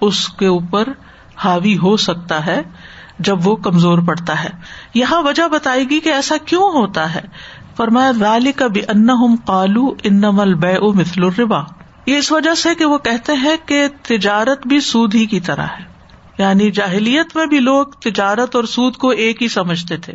[0.00, 0.88] اس کے اوپر
[1.36, 2.62] حاوی ہو سکتا ہے
[3.18, 4.48] جب وہ کمزور پڑتا ہے۔
[4.94, 7.20] یہاں وجہ بتائے گی کہ ایسا کیوں ہوتا ہے۔
[7.76, 9.08] فرمایا رالی کا بھی ان
[9.44, 11.60] قالو ان مل بے او مثل الربا۔
[12.06, 15.66] یہ اس وجہ سے کہ وہ کہتے ہیں کہ تجارت بھی سود ہی کی طرح
[15.66, 15.89] ہے۔
[16.40, 20.12] یعنی جاہلیت میں بھی لوگ تجارت اور سود کو ایک ہی سمجھتے تھے۔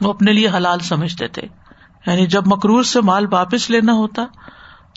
[0.00, 1.42] وہ اپنے لیے حلال سمجھتے تھے۔
[2.06, 4.26] یعنی جب مکرور سے مال واپس لینا ہوتا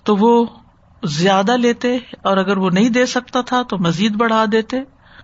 [0.03, 0.45] تو وہ
[1.03, 4.77] زیادہ لیتے اور اگر وہ نہیں دے سکتا تھا تو مزید بڑھا دیتے۔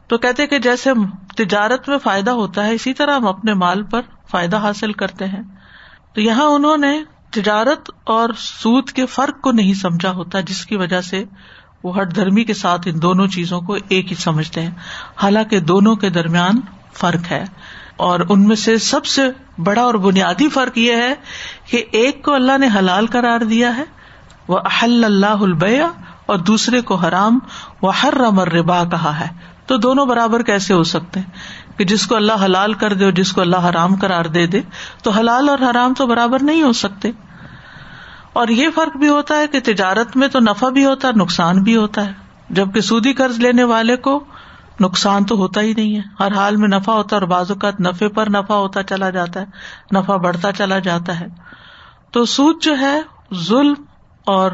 [0.08, 0.90] تو کہتے کہ جیسے
[1.38, 5.42] تجارت میں فائدہ ہوتا ہے، اسی طرح ہم اپنے مال پر فائدہ حاصل کرتے ہیں۔
[6.14, 10.76] تو یہاں انہوں نے تجارت اور سود کے فرق کو نہیں سمجھا ہوتا، جس کی
[10.76, 11.24] وجہ سے
[11.84, 14.72] وہ ہٹ دھرمی کے ساتھ ان دونوں چیزوں کو ایک ہی سمجھتے ہیں۔
[15.16, 16.60] حالانکہ دونوں کے درمیان
[16.94, 17.44] فرق ہے۔
[17.98, 19.22] اور ان میں سے سب سے
[19.58, 21.16] بڑا اور بنیادی فرق یہ ہے
[21.70, 23.84] کہ ایک کو اللہ نے حلال قرار دیا ہے،
[24.48, 25.90] وہ احل اللہ البیا
[26.26, 27.40] اور دوسرے کو حرام،
[27.82, 29.28] وہ ہر رمر ربا کہا ہے۔
[29.66, 31.30] تو دونوں برابر کیسے ہو سکتے ہیں؟
[31.78, 34.62] کہ جس کو اللہ حلال کر دے اور جس کو اللہ حرام کرار دے دے،
[35.04, 37.12] تو حلال اور حرام تو برابر نہیں ہو سکتے۔
[38.36, 41.64] اور یہ فرق بھی ہوتا ہے کہ تجارت میں تو نفع بھی ہوتا ہے، نقصان
[41.64, 42.12] بھی ہوتا ہے۔
[42.50, 44.24] جبکہ سودی قرض لینے والے کو
[44.80, 47.80] نقصان تو ہوتا ہی نہیں ہے۔ ہر حال میں نفع ہوتا ہے اور بعض اوقات
[47.80, 49.46] نفے پر نفع ہوتا چلا جاتا ہے،
[49.96, 51.26] نفع بڑھتا چلا جاتا ہے۔
[52.12, 53.02] تو سود جو ہے،
[53.34, 53.74] ظلم
[54.26, 54.52] اور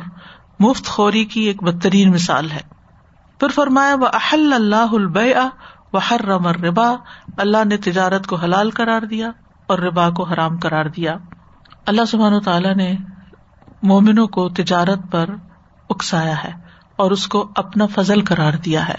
[0.59, 2.61] مفت خوری کی ایک بدترین مثال ہے۔
[3.39, 5.33] پھر فرمایا وہ احل اللہ البے
[5.93, 6.95] و ہر رمر ربا
[7.37, 9.31] اللہ نے تجارت کو حلال کرار دیا
[9.67, 11.15] اور ربا کو حرام کرار دیا۔
[11.85, 12.95] اللہ سبحان تعالیٰ نے
[13.83, 15.29] مومنوں کو تجارت پر
[15.89, 16.51] اکسایا ہے
[16.95, 18.95] اور اس کو اپنا فضل قرار دیا ہے۔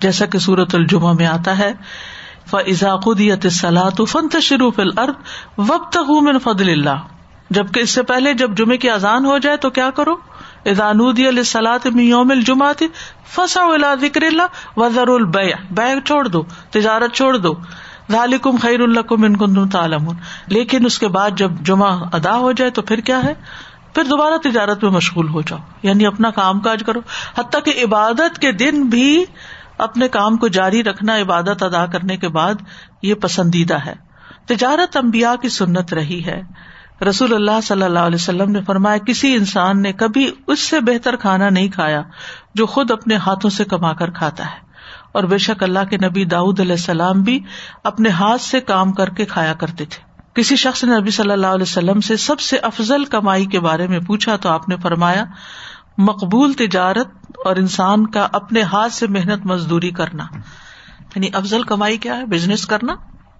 [0.00, 1.72] جیسا کہ سورت الجمہ میں آتا ہے
[2.50, 5.14] فضاقیت سلاۃ فن تشروف الرد
[5.58, 7.02] وب من فضل اللہ
[7.50, 10.14] جبکہ اس سے پہلے جب جمعے کی اذان ہو جائے تو کیا کرو؟
[10.64, 12.88] ادانودی علیہ سلاط میں یوم الجمع تھی
[13.24, 17.54] فسا ذکر اللہ وزر البے بیگ چھوڑ دو، تجارت چھوڑ دو۔
[18.10, 19.54] ذالکم خیر اللہ کم ان کن
[20.46, 23.34] لیکن اس کے بعد جب جمعہ ادا ہو جائے تو پھر کیا ہے؟
[23.94, 27.00] پھر دوبارہ تجارت میں مشغول ہو جاؤ۔ یعنی اپنا کام کاج کرو۔
[27.38, 29.24] حتیٰ کہ عبادت کے دن بھی
[29.78, 32.54] اپنے کام کو جاری رکھنا عبادت ادا کرنے کے بعد
[33.02, 33.94] یہ پسندیدہ ہے۔
[34.46, 36.42] تجارت امبیا کی سنت رہی ہے۔
[37.08, 41.16] رسول اللہ صلی اللہ علیہ وسلم نے فرمایا، کسی انسان نے کبھی اس سے بہتر
[41.16, 42.02] کھانا نہیں کھایا
[42.54, 44.72] جو خود اپنے ہاتھوں سے کما کر کھاتا ہے۔
[45.12, 47.40] اور بے شک اللہ کے نبی داود علیہ السلام بھی
[47.84, 51.46] اپنے ہاتھ سے کام کر کے کھایا کرتے تھے۔ کسی شخص نے نبی صلی اللہ
[51.46, 55.24] علیہ وسلم سے سب سے افضل کمائی کے بارے میں پوچھا تو آپ نے فرمایا،
[55.98, 57.08] مقبول تجارت
[57.44, 60.24] اور انسان کا اپنے ہاتھ سے محنت مزدوری کرنا۔
[61.00, 62.94] یعنی افضل کمائی کیا ہے؟ بزنس کرنا۔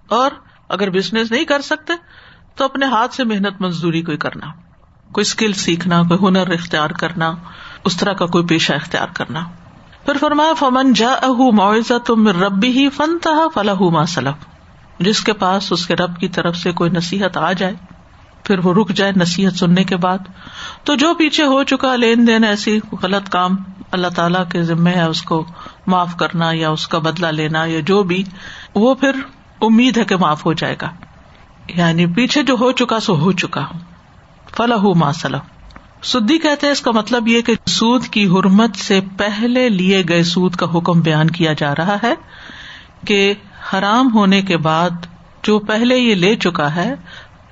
[0.09, 0.31] اور
[0.69, 1.93] اگر بزنس نہیں کر سکتے،
[2.55, 4.45] تو اپنے ہاتھ سے محنت مزدوری کوئی کرنا۔
[5.11, 7.33] کوئی اسکل سیکھنا، کوئی ہنر اختیار کرنا،
[7.85, 9.39] اس طرح کا کوئی پیشہ اختیار کرنا۔
[10.05, 11.15] پھر فرمایا، فمن جا
[11.51, 14.52] معاوضہ تم ربی ہی فن تھا فلاح ما سلف۔
[15.03, 17.73] جس کے پاس اس کے رب کی طرف سے کوئی نصیحت آ جائے،
[18.43, 20.17] پھر وہ رک جائے نصیحت سننے کے بعد۔
[20.83, 23.55] تو جو پیچھے ہو چکا، لین دین ایسی غلط کام
[23.91, 25.45] اللہ تعالی کے ذمے ہے، اس کو
[25.87, 28.23] معاف کرنا یا اس کا بدلا لینا یا جو بھی،
[28.75, 29.11] وہ پھر
[29.61, 30.89] امید ہے کہ معاف ہو جائے گا۔
[31.67, 33.67] یعنی پیچھے جو ہو چکا، سو ہو چکا۔
[34.57, 35.35] فلاح ماسل
[36.03, 40.55] سدی کہتے اس کا مطلب یہ کہ سود کی حرمت سے پہلے لیے گئے سود
[40.55, 42.13] کا حکم بیان کیا جا رہا ہے
[43.07, 43.33] کہ
[43.73, 44.89] حرام ہونے کے بعد
[45.43, 46.95] جو پہلے یہ لے چکا ہے،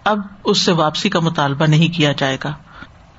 [0.03, 2.53] اب اس سے واپسی کا مطالبہ نہیں کیا جائے گا۔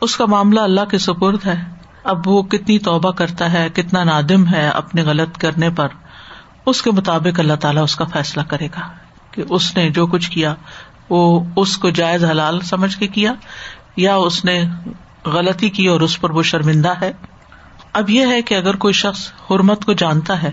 [0.01, 1.63] اس کا معاملہ اللہ کے سپرد ہے۔
[2.05, 5.89] اب وہ کتنی توبہ کرتا ہے، کتنا نادم ہے اپنے غلط کرنے پر۔
[6.67, 8.93] اس کے مطابق اللہ تعالیٰ اس کا فیصلہ کرے گا
[9.31, 10.55] کہ اس نے جو کچھ کیا،
[11.09, 13.33] وہ اس کو جائز حلال سمجھ کے کیا
[13.97, 14.65] یا اس نے
[15.25, 17.13] غلطی کی اور اس پر وہ شرمندہ ہے۔
[17.93, 20.51] اب یہ ہے کہ اگر کوئی شخص حرمت کو جانتا ہے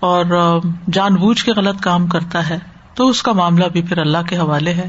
[0.00, 0.60] اور
[0.92, 2.58] جان بوجھ کے غلط کام کرتا ہے،
[2.94, 4.88] تو اس کا معاملہ بھی پھر اللہ کے حوالے ہے۔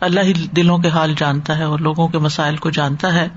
[0.00, 3.28] اللہ ہی دلوں کے حال جانتا ہے اور لوگوں کے مسائل کو جانتا ہے۔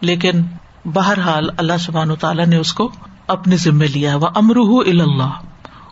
[0.00, 0.42] لیکن
[0.84, 2.92] بہرحال اللہ سبحان تعالیٰ نے اس کو
[3.26, 5.32] اپنے ذمے لیا ہے۔ وہ امروح اللہ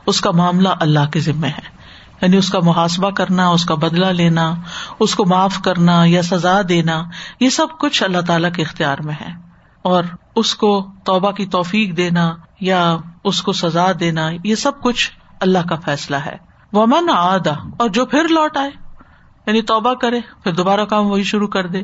[0.07, 1.77] اس کا معاملہ اللہ کے ذمے ہے۔
[2.23, 4.55] یعنی اس کا محاسبہ کرنا، اس کا بدلا لینا،
[5.01, 7.03] اس کو معاف کرنا یا سزا دینا،
[7.41, 9.31] یہ سب کچھ اللہ تعالی کے اختیار میں ہے۔
[9.83, 10.05] اور
[10.37, 15.59] اس کو توبہ کی توفیق دینا یا اس کو سزا دینا، یہ سب کچھ اللہ
[15.69, 16.37] کا فیصلہ ہے۔
[16.73, 18.71] وہ من آدا اور جو پھر لوٹ آئے
[19.47, 21.83] یعنی توبہ کرے، پھر دوبارہ کام وہی شروع کر دے۔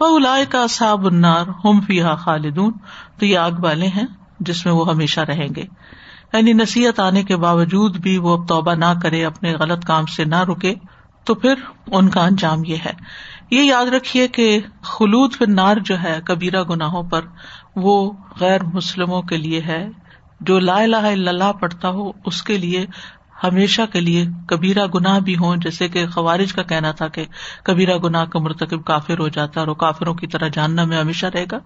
[0.00, 2.72] وہ لائے کا صاب انار ہوم فی خالدون۔
[3.18, 4.06] تو یہ آگ والے ہیں
[4.40, 5.62] جس میں وہ ہمیشہ رہیں گے۔
[6.32, 10.24] یعنی نصیحت آنے کے باوجود بھی وہ اب توبہ نہ کرے، اپنے غلط کام سے
[10.24, 10.74] نہ رکے،
[11.24, 11.54] تو پھر
[11.86, 12.92] ان کا انجام یہ ہے۔
[13.50, 17.20] یہ یاد رکھیے کہ خلود پھر نار جو ہے، کبیرہ گناہوں پر،
[17.76, 19.88] وہ غیر مسلموں کے لیے ہے۔
[20.42, 22.86] جو لا الہ الا اللہ پڑھتا ہو، اس کے لیے
[23.44, 27.24] ہمیشہ کے لیے کبیرہ گناہ بھی ہوں، جیسے کہ خوارج کا کہنا تھا کہ
[27.62, 31.26] کبیرہ گناہ کا مرتکب کافر ہو جاتا ہے اور کافروں کی طرح جاننا میں ہمیشہ
[31.26, 31.58] رہے گا۔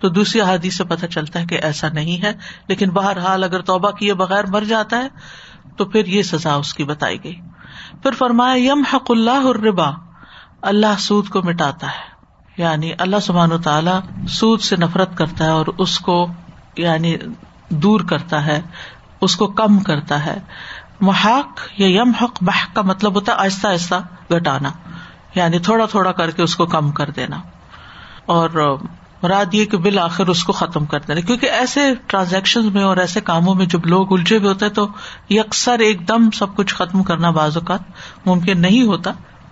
[0.00, 2.32] تو دوسری حادیث سے پتہ چلتا ہے کہ ایسا نہیں ہے،
[2.68, 5.08] لیکن بہرحال اگر توبہ کیے بغیر مر جاتا ہے،
[5.76, 7.36] تو پھر یہ سزا اس کی بتائی گئی۔
[8.02, 9.90] پھر فرمایا یم حق اللہ الربا،
[10.62, 12.12] اللہ سود کو مٹاتا ہے۔
[12.56, 16.26] یعنی اللہ سبحان و تعالی سود سے نفرت کرتا ہے اور اس کو
[16.76, 17.16] یعنی
[17.72, 18.60] دور کرتا ہے،
[19.20, 20.40] اس کو کم کرتا ہے۔
[21.00, 23.94] محاق یا یم حق بح کا مطلب ہوتا ہے آہستہ آہستہ
[24.32, 24.70] گٹانا
[25.34, 27.40] یعنی تھوڑا تھوڑا کر کے اس کو کم کر دینا۔
[28.26, 28.78] اور
[29.22, 33.20] مراد یہ کہ بالآخر اس کو ختم کر دینا۔ کیونکہ ایسے ٹرانزیکشن میں اور ایسے
[33.20, 34.88] کاموں میں جب لوگ الجھے ہوئے ہوتے ہیں تو
[35.30, 37.80] یکسر ایک دم سب کچھ ختم کرنا بعض اوقات
[38.26, 39.10] ممکن نہیں ہوتا۔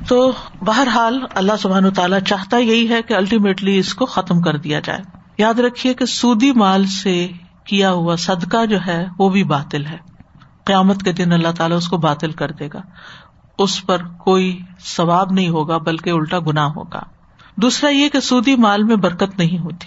[0.08, 4.80] تو بہرحال اللہ سبحان تعالیٰ چاہتا یہی ہے کہ الٹیمیٹلی اس کو ختم کر دیا
[4.80, 5.00] جائے۔
[5.38, 7.28] یاد رکھیے کہ سودی مال سے
[7.70, 9.96] کیا ہوا صدقہ جو ہے وہ بھی باطل ہے۔
[10.64, 12.80] قیامت کے دن اللہ تعالیٰ اس کو باطل کر دے گا۔
[13.58, 17.00] اس پر کوئی ثواب نہیں ہوگا، بلکہ الٹا گنا ہوگا۔
[17.56, 19.86] دوسرا یہ کہ سودی مال میں برکت نہیں ہوتی۔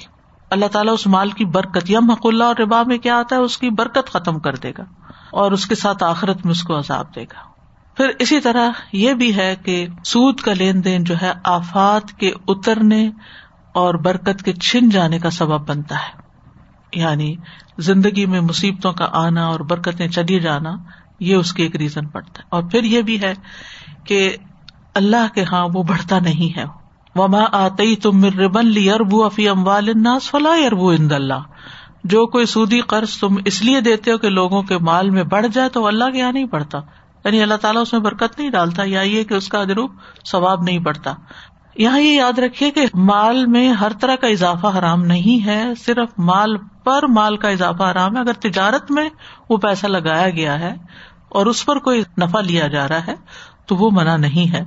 [0.49, 3.41] اللہ تعالیٰ اس مال کی برکت یا مق اللہ اور ربا میں کیا آتا ہے،
[3.41, 4.83] اس کی برکت ختم کر دے گا
[5.31, 7.39] اور اس کے ساتھ آخرت میں اس کو عذاب دے گا۔
[7.97, 12.31] پھر اسی طرح یہ بھی ہے کہ سود کا لین دین جو ہے آفات کے
[12.47, 13.11] اترنے
[13.73, 16.22] اور برکت کے چھن جانے کا سبب بنتا ہے۔
[16.95, 17.35] یعنی
[17.77, 20.75] زندگی میں مصیبتوں کا آنا اور برکتیں چلی جانا،
[21.19, 23.33] یہ اس کے ایک ریزن پڑتا ہے۔ اور پھر یہ بھی ہے
[24.03, 24.37] کہ
[24.95, 26.63] اللہ کے ہاں وہ بڑھتا نہیں ہے۔
[27.15, 31.41] وما آتی تم ربن لی اربو افی اموال الناس فلا اربو اند اللہ
[32.03, 35.45] جو کوئی سودی قرض تم اس لیے دیتے ہو کہ لوگوں کے مال میں بڑھ
[35.53, 36.79] جائے تو اللہ کے یہاں نہیں بڑھتا۔
[37.25, 39.91] یعنی اللہ تعالیٰ اس میں برکت نہیں ڈالتا یا یہ کہ اس کا ادروپ
[40.25, 41.13] ثواب نہیں بڑھتا۔
[41.75, 46.09] یہاں یہ یاد رکھیے کہ مال میں ہر طرح کا اضافہ حرام نہیں ہے، صرف
[46.17, 49.09] مال پر مال کا اضافہ حرام ہے۔ اگر تجارت میں
[49.49, 50.75] وہ پیسہ لگایا گیا ہے
[51.29, 53.15] اور اس پر کوئی نفع لیا جا رہا ہے،
[53.65, 54.63] تو وہ منع نہیں ہے۔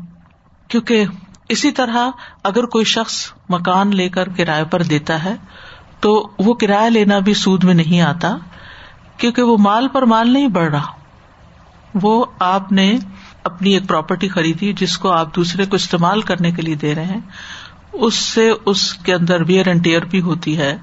[0.68, 1.04] کیونکہ
[1.48, 2.10] اسی طرح
[2.42, 5.36] اگر کوئی شخص مکان لے کر کرایہ پر دیتا ہے،
[6.00, 8.36] تو وہ کرایہ لینا بھی سود میں نہیں آتا،
[9.16, 10.92] کیونکہ وہ مال پر مال نہیں بڑھ رہا۔
[12.02, 12.98] وہ آپ نے
[13.46, 17.04] اپنی ایک پراپرٹی خریدی جس کو آپ دوسرے کو استعمال کرنے کے لیے دے رہے
[17.04, 17.20] ہیں،
[17.92, 20.76] اس سے اس کے اندر ویئر اینڈ ٹیئر بھی ہوتی ہے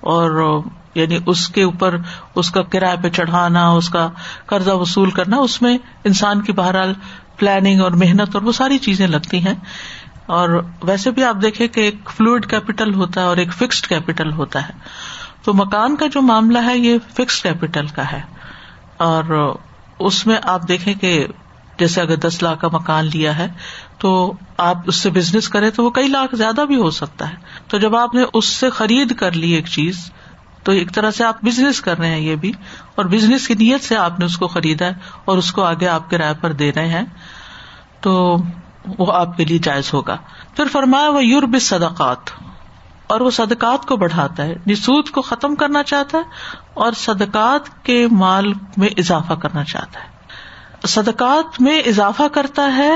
[0.00, 0.60] اور
[0.94, 1.96] یعنی اس کے اوپر
[2.34, 4.10] اس کا کرایہ پہ چڑھانا، اس کا
[4.46, 6.94] قرضہ وصول کرنا، اس میں انسان کی بہرحال
[7.36, 9.54] پلاننگ اور محنت اور وہ ساری چیزیں لگتی ہیں۔
[10.26, 14.32] اور ویسے بھی آپ دیکھیں کہ ایک فلوئڈ کیپیٹل ہوتا ہے اور ایک فکسڈ کیپیٹل
[14.32, 14.72] ہوتا ہے۔
[15.42, 18.20] تو مکان کا جو معاملہ ہے، یہ فکسڈ کیپیٹل کا ہے۔
[18.96, 19.54] اور
[19.98, 21.26] اس میں آپ دیکھیں کہ
[21.78, 23.48] جیسے اگر دس لاکھ کا مکان لیا ہے
[23.98, 27.36] تو آپ اس سے بزنس کریں تو وہ کئی لاکھ زیادہ بھی ہو سکتا ہے۔
[27.68, 30.10] تو جب آپ نے اس سے خرید کر لی ایک چیز،
[30.62, 32.52] تو ایک طرح سے آپ بزنس کر رہے ہیں یہ بھی،
[32.94, 35.88] اور بزنس کی نیت سے آپ نے اس کو خریدا ہے اور اس کو آگے
[35.88, 37.04] آپ کرایہ پر دے رہے ہیں،
[38.00, 38.36] تو
[38.98, 40.16] وہ آپ کے لیے جائز ہوگا۔
[40.56, 42.30] پھر فرمایا، وہ یورب صدقات
[43.06, 46.22] اور وہ صدقات کو بڑھاتا ہے یعنی نسود کو ختم کرنا چاہتا ہے
[46.74, 50.17] اور صدقات کے مال میں اضافہ کرنا چاہتا ہے۔
[50.86, 52.92] صدقات میں اضافہ کرتا ہے،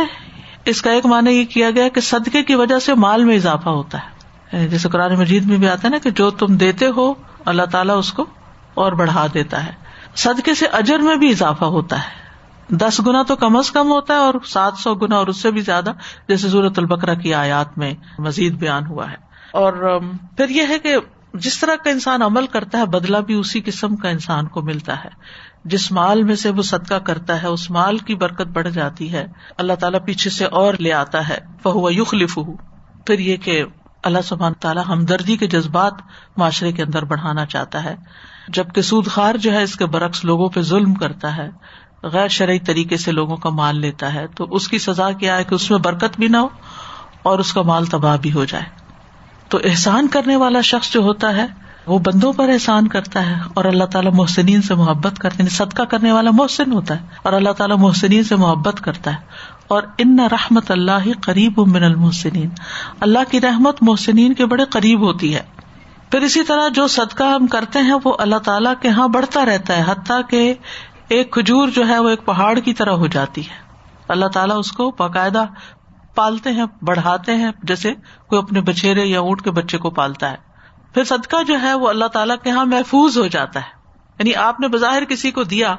[0.64, 3.68] اس کا ایک معنی یہ کیا گیا کہ صدقے کی وجہ سے مال میں اضافہ
[3.68, 4.12] ہوتا ہے۔
[4.52, 7.14] یعنی جیسے قرآن مجید میں بھی آتا ہے نا کہ جو تم دیتے ہو،
[7.44, 8.26] اللہ تعالیٰ اس کو
[8.74, 9.72] اور بڑھا دیتا ہے۔
[10.16, 12.22] صدقے سے اجر میں بھی اضافہ ہوتا ہے۔
[12.68, 15.50] دس گنا تو کم از کم ہوتا ہے اور سات سو گنا اور اس سے
[15.50, 15.92] بھی زیادہ،
[16.28, 19.16] جیسے ضرورت البکرا کی آیات میں مزید بیان ہوا ہے۔
[19.52, 20.00] اور
[20.36, 20.96] پھر یہ ہے کہ
[21.34, 25.04] جس طرح کا انسان عمل کرتا ہے بدلا بھی اسی قسم کا انسان کو ملتا
[25.04, 25.08] ہے۔
[25.64, 29.26] جس مال میں سے وہ صدقہ کرتا ہے، اس مال کی برکت بڑھ جاتی ہے۔
[29.58, 32.38] اللہ تعالیٰ پیچھے سے اور لے آتا ہے۔ فہو یخلف
[33.06, 33.64] پھر یہ کہ
[34.02, 35.92] اللہ سبحان تعالیٰ ہمدردی کے جذبات
[36.36, 37.96] معاشرے کے اندر بڑھانا چاہتا ہے۔
[38.48, 41.50] جبکہ سود خار جو ہے، اس کے برعکس لوگوں پہ ظلم کرتا ہے۔
[42.02, 45.44] غیر شرعی طریقے سے لوگوں کا مال لیتا ہے۔ تو اس کی سزا کیا ہے
[45.44, 46.48] کہ اس میں برکت بھی نہ ہو
[47.22, 48.64] اور اس کا مال تباہ بھی ہو جائے۔
[49.48, 51.46] تو احسان کرنے والا شخص جو ہوتا ہے
[51.86, 55.48] وہ بندوں پر احسان کرتا ہے اور اللہ تعالیٰ محسنین سے محبت کرتے ہیں یعنی
[55.48, 59.16] صدقہ کرنے والا محسن ہوتا ہے اور اللہ تعالیٰ محسنین سے محبت کرتا ہے۔
[59.68, 62.48] اور ان رحمت اللہ قریب من المحسنین۔
[63.00, 65.42] اللہ کی رحمت محسنین کے بڑے قریب ہوتی ہے۔
[66.10, 69.76] پھر اسی طرح جو صدقہ ہم کرتے ہیں، وہ اللہ تعالیٰ کے یہاں بڑھتا رہتا
[69.76, 70.54] ہے، حتیٰ کہ
[71.08, 73.54] ایک کھجور جو ہے، وہ ایک پہاڑ کی طرح ہو جاتی ہے۔
[74.08, 75.44] اللہ تعالیٰ اس کو باقاعدہ
[76.14, 77.94] پالتے ہیں، بڑھاتے ہیں، جیسے
[78.26, 80.51] کوئی اپنے بچیرے یا اونٹ کے بچے کو پالتا ہے۔
[80.94, 83.82] پھر صدقہ جو ہے وہ اللہ تعالیٰ کے یہاں محفوظ ہو جاتا ہے۔
[84.18, 85.76] یعنی آپ نے بظاہر کسی کو دیا،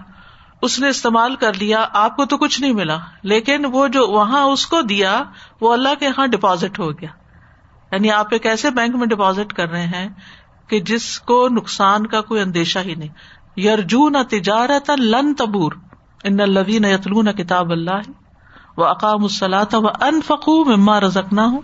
[0.62, 4.42] اس نے استعمال کر لیا، آپ کو تو کچھ نہیں ملا، لیکن وہ جو وہاں
[4.42, 5.24] اس کو دیا،
[5.62, 7.10] وہ اللہ کے یہاں ڈپازٹ ہو گیا۔
[7.92, 10.10] یعنی آپ ایک ایسے بینک میں ڈپازٹ کر رہے ہیں
[10.68, 13.10] کہ جس کو نقصان کا کوئی اندیشہ ہی نہیں۔
[13.56, 15.72] یارجون تجارت لن تبور۔
[16.24, 18.12] ان الوین یتلون کتاب اللہ
[18.78, 21.62] و اقام السلاط و ان فقو مما رزک ہوں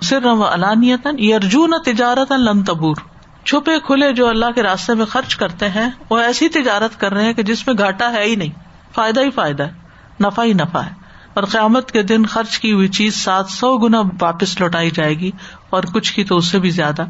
[0.00, 2.96] سر و علانیت یارجون تجارت لن تبور۔
[3.44, 7.24] چھپے کھلے جو اللہ کے راستے میں خرچ کرتے ہیں، وہ ایسی تجارت کر رہے
[7.24, 8.50] ہیں کہ جس میں گھاٹا ہے ہی نہیں۔
[8.94, 9.72] فائدہ ہی فائدہ ہے
[10.20, 11.04] نفا ہی نفا ہے۔
[11.34, 15.30] اور قیامت کے دن خرچ کی ہوئی چیز سات سو گنا واپس لوٹائی جائے گی،
[15.70, 17.04] اور کچھ کی تو اس سے بھی زیادہ۔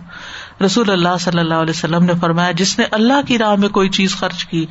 [0.65, 3.89] رسول اللہ صلی اللہ علیہ وسلم نے فرمایا، جس نے اللہ کی راہ میں کوئی
[3.89, 4.67] چیز خرچ کی،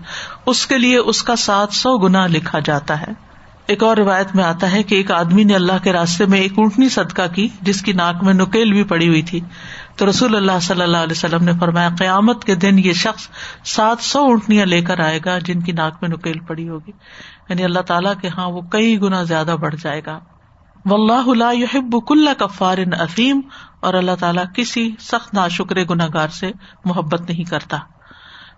[0.45, 3.32] اس کے لیے اس کا سات سو گنا لکھا جاتا ہے۔
[3.67, 6.51] ایک اور روایت میں آتا ہے کہ ایک آدمی نے اللہ کے راستے میں ایک
[6.57, 9.39] اونٹنی صدقہ کی، جس کی ناک میں نکیل بھی پڑی ہوئی تھی۔
[9.95, 13.27] تو رسول اللہ صلی اللہ علیہ وسلم نے فرمایا، قیامت کے دن یہ شخص
[13.65, 16.91] سات سو اونٹنیاں لے کر آئے گا جن کی ناک میں نکیل پڑی ہوگی۔
[17.49, 20.19] یعنی اللہ تعالیٰ کے ہاں وہ کئی گنا زیادہ بڑھ جائے گا۔
[20.85, 23.41] و اللہ یحب کل کفار افیم
[23.79, 26.51] اور اللہ تعالیٰ کسی سخت نا شکر گناگار سے
[26.85, 27.77] محبت نہیں کرتا۔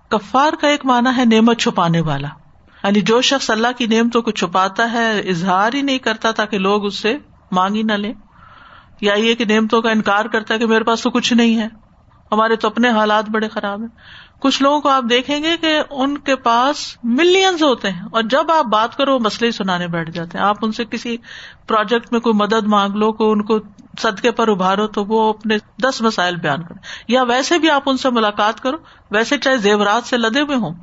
[0.10, 2.28] کفار کا ایک مانا ہے نعمت چھپانے والا۔
[2.86, 6.86] یعنی جو شخص اللہ کی نعمتوں کو چھپاتا ہے، اظہار ہی نہیں کرتا تاکہ لوگ
[6.86, 7.18] اس سے
[7.52, 8.14] مانگ ہی نہ لیں۔
[9.02, 11.68] یا یہ کہ نعمتوں کا انکار کرتا ہے کہ میرے پاس تو کچھ نہیں ہے۔
[12.32, 13.88] ہمارے تو اپنے حالات بڑے خراب ہیں۔
[14.40, 18.52] کچھ لوگوں کو آپ دیکھیں گے کہ ان کے پاس ملینز ہوتے ہیں۔ اور جب
[18.52, 21.18] آپ بات کرو وہ مسئلے سنانے بیٹھ جاتے ہیں۔ آپ ان سے کسی
[21.68, 23.60] پروجیکٹ میں کوئی مدد مانگ لو کو ان کو
[24.00, 27.98] صدقے پر ابھارو، تو وہ اپنے دس مسائل بیان کریں۔ یا ویسے بھی آپ ان
[27.98, 28.78] سے ملاقات کرو،
[29.12, 30.74] ویسے چاہے زیورات سے لدے ہوئے ہوں۔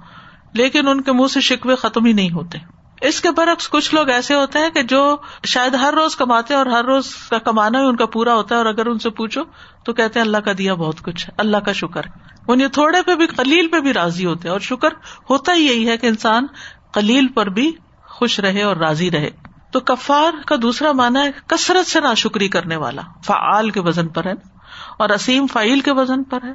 [0.54, 2.58] لیکن ان کے منہ سے شکوے ختم ہی نہیں ہوتے۔
[3.00, 6.66] اس کے برعکس کچھ لوگ ایسے ہوتے ہیں کہ جو شاید ہر روز کماتے اور
[6.66, 9.42] ہر روز کا کمانا بھی ان کا پورا ہوتا ہے اور اگر ان سے پوچھو
[9.84, 12.02] تو کہتے ہیں اللہ کا دیا بہت کچھ ہے، اللہ کا شکر۔
[12.48, 14.88] انہیں تھوڑے پہ بھی کلیل پہ بھی راضی ہوتے اور شکر
[15.30, 16.46] ہوتا ہی یہی ہے کہ انسان
[16.94, 17.72] کلیل پر بھی
[18.04, 19.30] خوش رہے اور راضی رہے۔
[19.72, 24.08] تو کفار کا دوسرا مانا ہے کثرت سے نا شکری کرنے والا۔ فعال کے وزن
[24.08, 24.32] پر ہے
[24.98, 26.52] اور اسیم فائل کے وزن پر ہے۔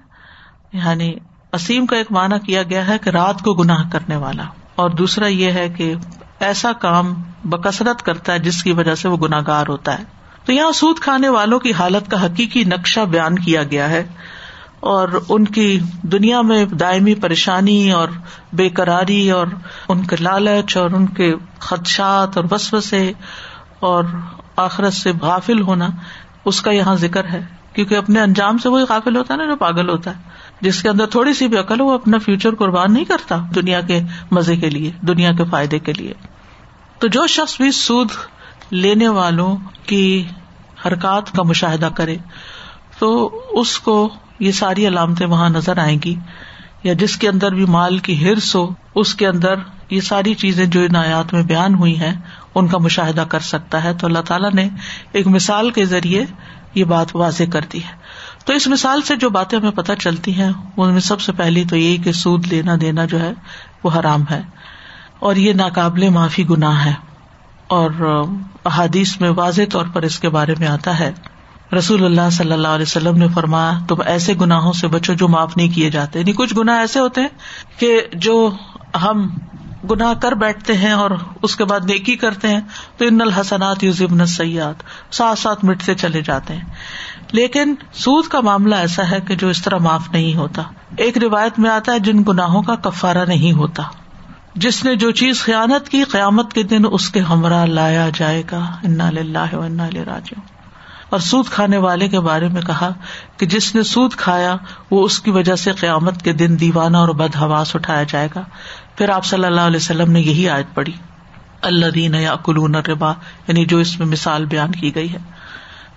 [0.74, 1.16] یعنی
[1.58, 4.43] اسیم کا ایک مانا کیا گیا ہے کہ رات کو گناہ کرنے والا۔
[4.76, 5.93] اور دوسرا یہ ہے کہ
[6.39, 10.03] ایسا کام بکثرت کرتا ہے جس کی وجہ سے وہ گناگار ہوتا ہے۔
[10.45, 14.08] تو یہاں سود کھانے والوں کی حالت کا حقیقی نقشہ بیان کیا گیا ہے۔
[14.80, 18.08] اور ان کی دنیا میں دائمی پریشانی اور
[18.53, 19.47] بے قراری اور
[19.89, 23.12] ان کے لالچ اور ان کے خدشات اور بسو سے
[23.80, 24.03] اور
[24.55, 25.88] آخرت سے غافل ہونا،
[26.45, 27.41] اس کا یہاں ذکر ہے۔
[27.74, 30.16] کیونکہ اپنے انجام سے وہی غافل ہوتا ہے نا، جو پاگل ہوتا ہے۔
[30.62, 33.99] جس کے اندر تھوڑی سی بھی عقل وہ اپنا فیوچر قربان نہیں کرتا دنیا کے
[34.32, 36.14] مزے کے لیے، دنیا کے فائدے کے لیے۔
[36.99, 38.12] تو جو شخص بھی سود
[38.72, 40.24] لینے والوں کی
[40.86, 42.18] حرکات کا مشاہدہ کرے،
[42.99, 46.16] تو اس کو یہ ساری علامتیں وہاں نظر آئیں گی۔
[46.84, 49.53] یا جس کے اندر بھی مال کی ہرس ہو، اس کے اندر
[49.89, 52.14] یہ ساری چیزیں جو ان آیات میں بیان ہوئی ہیں،
[52.55, 54.70] ان کا مشاہدہ کر سکتا ہے۔ تو اللہ تعالیٰ نے
[55.12, 56.26] ایک مثال کے ذریعے
[56.76, 57.97] یہ بات واضح کر دی ہے۔
[58.48, 61.66] تو اس مثال سے جو باتیں ہمیں پتہ چلتی ہیں، ان میں سب سے پہلی
[61.66, 63.34] تو یہ کہ سود لینا دینا جو ہے،
[63.84, 64.41] وہ حرام ہے۔
[65.20, 66.93] اور یہ ناقابل معافی گناہ ہے۔
[67.68, 67.89] اور
[68.66, 71.14] احادیث میں واضح طور پر اس کے بارے میں آتا ہے۔
[71.78, 75.58] رسول اللہ صلی اللہ علیہ وسلم نے فرمایا، تم ایسے گناہوں سے بچو جو معاف
[75.58, 77.28] نہیں کیے جاتے۔ یعنی کچھ گناہ ایسے ہوتے ہیں
[77.80, 78.52] کہ جو
[79.02, 79.30] ہم
[79.92, 81.12] گناہ کر بیٹھتے ہیں اور
[81.42, 82.62] اس کے بعد نیکی کرتے ہیں،
[82.98, 84.74] تو ان الحسنات یوزبن سیاد
[85.14, 86.64] ساتھ ساتھ مٹتے چلے جاتے ہیں۔
[87.32, 90.62] لیکن سود کا معاملہ ایسا ہے کہ جو اس طرح معاف نہیں ہوتا۔
[90.98, 93.84] ایک روایت میں آتا ہے، جن گناہوں کا کفارہ نہیں ہوتا۔
[94.56, 98.78] جس نے جو چیز خیانت کی، قیامت کے دن اس کے ہمراہ لایا جائے گا۔
[98.84, 100.36] انا انا راجو
[101.10, 102.92] اور سود کھانے والے کے بارے میں کہا
[103.38, 104.56] کہ جس نے سود کھایا،
[104.92, 108.42] وہ اس کی وجہ سے قیامت کے دن دیوانہ اور بد حواس اٹھایا جائے گا۔
[108.98, 110.93] پھر آپ صلی اللہ علیہ وسلم نے یہی آیت پڑھی
[111.62, 113.12] اللہ دین یا کلون ربا
[113.48, 115.18] یعنی جو اس میں مثال بیان کی گئی ہے۔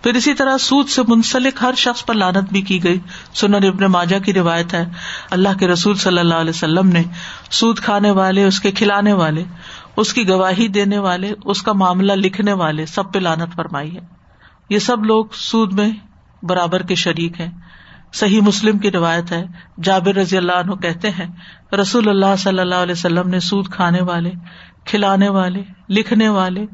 [0.02, 2.98] پھر اسی طرح سود سے منسلک ہر شخص پر لانت بھی کی گئی۔
[3.34, 4.84] سنن ابن ماجا کی روایت ہے،
[5.30, 7.02] اللہ کے رسول صلی اللہ علیہ وسلم نے
[7.50, 9.44] سود کھانے والے، اس کے کھلانے والے،
[9.96, 14.00] اس کی گواہی دینے والے، اس کا معاملہ لکھنے والے، سب پہ لانت فرمائی ہے۔
[14.70, 15.90] یہ سب لوگ سود میں
[16.42, 17.50] برابر کے شریک ہیں۔
[18.12, 19.44] صحیح مسلم کی روایت ہے۔
[19.82, 21.28] جابر رضی اللہ عنہ کہتے ہیں،
[21.74, 24.30] رسول اللہ صلی اللہ علیہ وسلم نے سود کھانے والے،
[24.84, 26.66] کھلانے والے، لکھنے والے،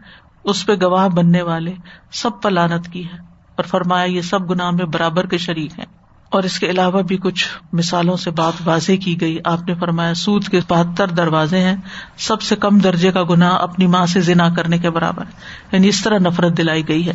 [0.45, 1.73] اس پہ گواہ بننے والے،
[2.13, 3.19] سب پر لانت کی ہے۔
[3.57, 5.87] اور فرمایا، یہ سب گناہ میں برابر کے شریک ہیں۔
[6.31, 10.15] اور اس کے علاوہ بھی کچھ مثالوں سے بات واضح کی گئی۔ آپ نے فرمایا،
[10.15, 11.77] سود کے بہتر دروازے ہیں۔
[12.17, 15.25] سب سے کم درجے کا گنا اپنی ماں سے ذنا کرنے کے برابر۔
[15.73, 17.13] یعنی اس طرح نفرت دلائی گئی ہے۔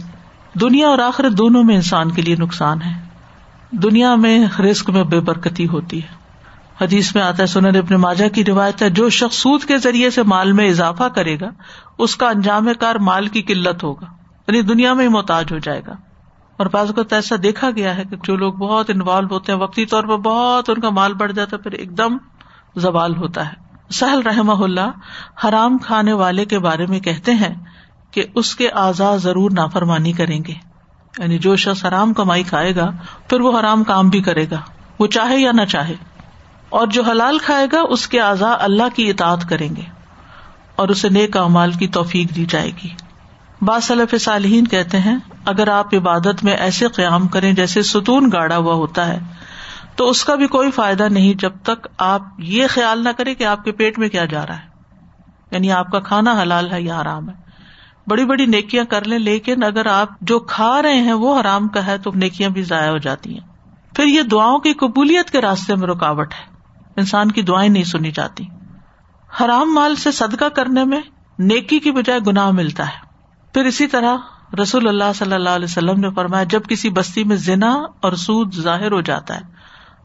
[0.62, 3.11] دنیا اور آخرت دونوں میں انسان کے لیے نقصان ہے۔
[3.72, 6.22] دنیا میں رسک میں بے برکتی ہوتی ہے۔
[6.82, 10.10] حدیث میں آتا ہے سنر ابن ماجا کی روایت ہے، جو شخص سود کے ذریعے
[10.10, 11.50] سے مال میں اضافہ کرے گا،
[11.98, 14.06] اس کا انجام کار مال کی قلت ہوگا۔
[14.48, 15.94] یعنی دنیا میں ہی محتاج ہو جائے گا۔
[16.58, 19.86] اور بعض کو ایسا دیکھا گیا ہے کہ جو لوگ بہت انوالو ہوتے ہیں، وقتی
[19.86, 22.18] طور پر بہت ان کا مال بڑھ جاتا ہے، پھر ایک دم
[22.76, 23.54] زوال ہوتا ہے۔
[23.92, 24.92] سہل رحم اللہ
[25.48, 27.56] حرام کھانے والے کے بارے میں کہتے ہیں
[28.12, 30.71] کہ اس کے اعضاء ضرور نافرمانی کریں گے۔
[31.18, 32.92] یعنی جو شخص حرام کمائی کھائے گا،
[33.30, 34.60] پھر وہ حرام کام بھی کرے گا۔
[35.00, 35.94] وہ چاہے یا نہ چاہے۔
[36.70, 39.82] اور جو حلال کھائے گا، اس کے اعضاء اللہ کی اطاعت کریں گے۔
[40.76, 42.90] اور اسے نیک امال کی توفیق دی جائے گی۔
[43.84, 48.74] صلیف صالحین کہتے ہیں، اگر آپ عبادت میں ایسے قیام کریں جیسے ستون گاڑا ہوا
[48.74, 49.20] ہوتا ہے،
[49.96, 53.44] تو اس کا بھی کوئی فائدہ نہیں جب تک آپ یہ خیال نہ کریں کہ
[53.44, 54.68] آپ کے پیٹ میں کیا جا رہا ہے۔
[55.52, 57.51] یعنی آپ کا کھانا حلال ہے یا آرام ہے۔
[58.08, 61.86] بڑی بڑی نیکیاں کر لیں، لیکن اگر آپ جو کھا رہے ہیں وہ حرام کا
[61.86, 63.48] ہے، تو نیکیاں بھی ضائع ہو جاتی ہیں۔
[63.96, 66.56] پھر یہ دعاؤں کی قبولیت کے راستے میں رکاوٹ ہے۔
[66.98, 68.46] انسان کی دعائیں نہیں سنی جاتی۔
[69.42, 71.02] حرام مال سے صدقہ کرنے میں
[71.40, 73.12] نیکی کی بجائے گناہ ملتا ہے۔
[73.54, 74.16] پھر اسی طرح
[74.62, 77.72] رسول اللہ صلی اللہ علیہ وسلم نے فرمایا، جب کسی بستی میں زنا
[78.02, 79.42] اور سود ظاہر ہو جاتا ہے،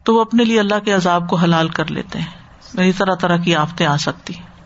[0.03, 2.25] تو وہ اپنے لیے اللہ کے عذاب کو حلال کر لیتے ہیں۔
[2.73, 4.56] یعنی طرح طرح کی آفتے آ سکتی ہیں۔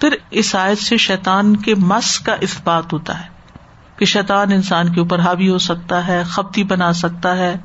[0.00, 3.28] پھر اس آیت سے شیتان کے مس کا اس بات ہوتا ہے
[3.96, 7.56] کہ شیتان انسان کے اوپر حاوی ہو سکتا ہے، خپتی بنا سکتا ہے۔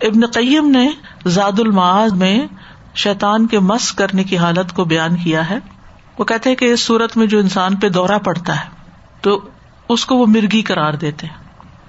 [0.00, 0.90] ابن قیم نے
[1.26, 2.46] زاد المعاذ میں
[2.94, 5.58] شیتان کے مس کرنے کی حالت کو بیان کیا ہے۔
[6.18, 8.70] وہ کہتے ہیں کہ اس صورت میں جو انسان پہ دورہ پڑتا ہے،
[9.20, 9.48] تو
[9.88, 11.34] اس کو وہ مرگی قرار دیتے ہیں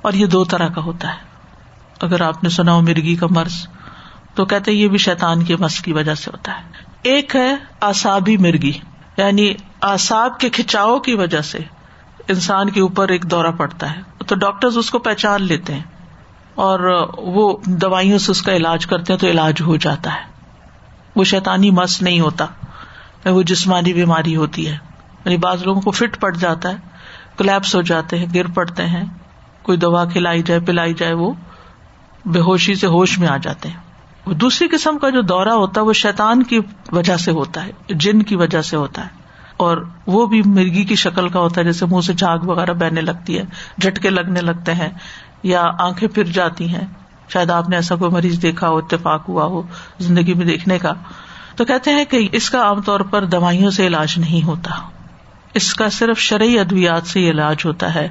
[0.01, 1.27] اور یہ دو طرح کا ہوتا ہے۔
[2.01, 3.67] اگر آپ نے سنا ہو مرگی کا مرض،
[4.33, 6.63] تو کہتے یہ بھی شیتان کے مس کی وجہ سے ہوتا ہے۔
[7.01, 8.71] ایک ہے آسابی مرگی۔
[9.17, 11.59] یعنی آساب کے کھچاؤ کی وجہ سے
[12.27, 15.83] انسان کے اوپر ایک دورہ پڑتا ہے۔ تو ڈاکٹر اس کو پہچان لیتے ہیں
[16.55, 16.79] اور
[17.17, 20.21] وہ دوائیوں سے اس کا علاج کرتے ہیں تو علاج ہو جاتا ہے۔
[21.15, 22.45] وہ شیتانی مس نہیں ہوتا،
[23.25, 24.77] وہ جسمانی بیماری ہوتی ہے۔
[25.25, 26.75] یعنی بعض لوگوں کو فٹ پڑ جاتا ہے،
[27.37, 29.03] کلیپس ہو جاتے ہیں، گر پڑتے ہیں،
[29.61, 31.33] کوئی دوا کھلائی جائے، پلائی جائے، وہ
[32.25, 33.86] بے ہوشی سے ہوش میں آ جاتے ہیں۔
[34.33, 36.59] دوسری قسم کا جو دورہ ہوتا ہے وہ شیتان کی
[36.91, 40.95] وجہ سے ہوتا ہے، جن کی وجہ سے ہوتا ہے۔ اور وہ بھی مرغی کی
[40.95, 43.43] شکل کا ہوتا ہے، جیسے منہ سے جھاگ وغیرہ بہنے لگتی ہے،
[43.81, 44.89] جھٹکے لگنے لگتے ہیں
[45.43, 46.85] یا آنکھیں پھر جاتی ہیں۔
[47.29, 49.61] شاید آپ نے ایسا کوئی مریض دیکھا ہو، اتفاق ہوا ہو
[49.99, 50.93] زندگی میں دیکھنے کا۔
[51.55, 54.71] تو کہتے ہیں کہ اس کا عام طور پر دوائیوں سے علاج نہیں ہوتا۔
[55.53, 58.09] اس کا صرف شرعی ادویات سے علاج ہوتا ہے،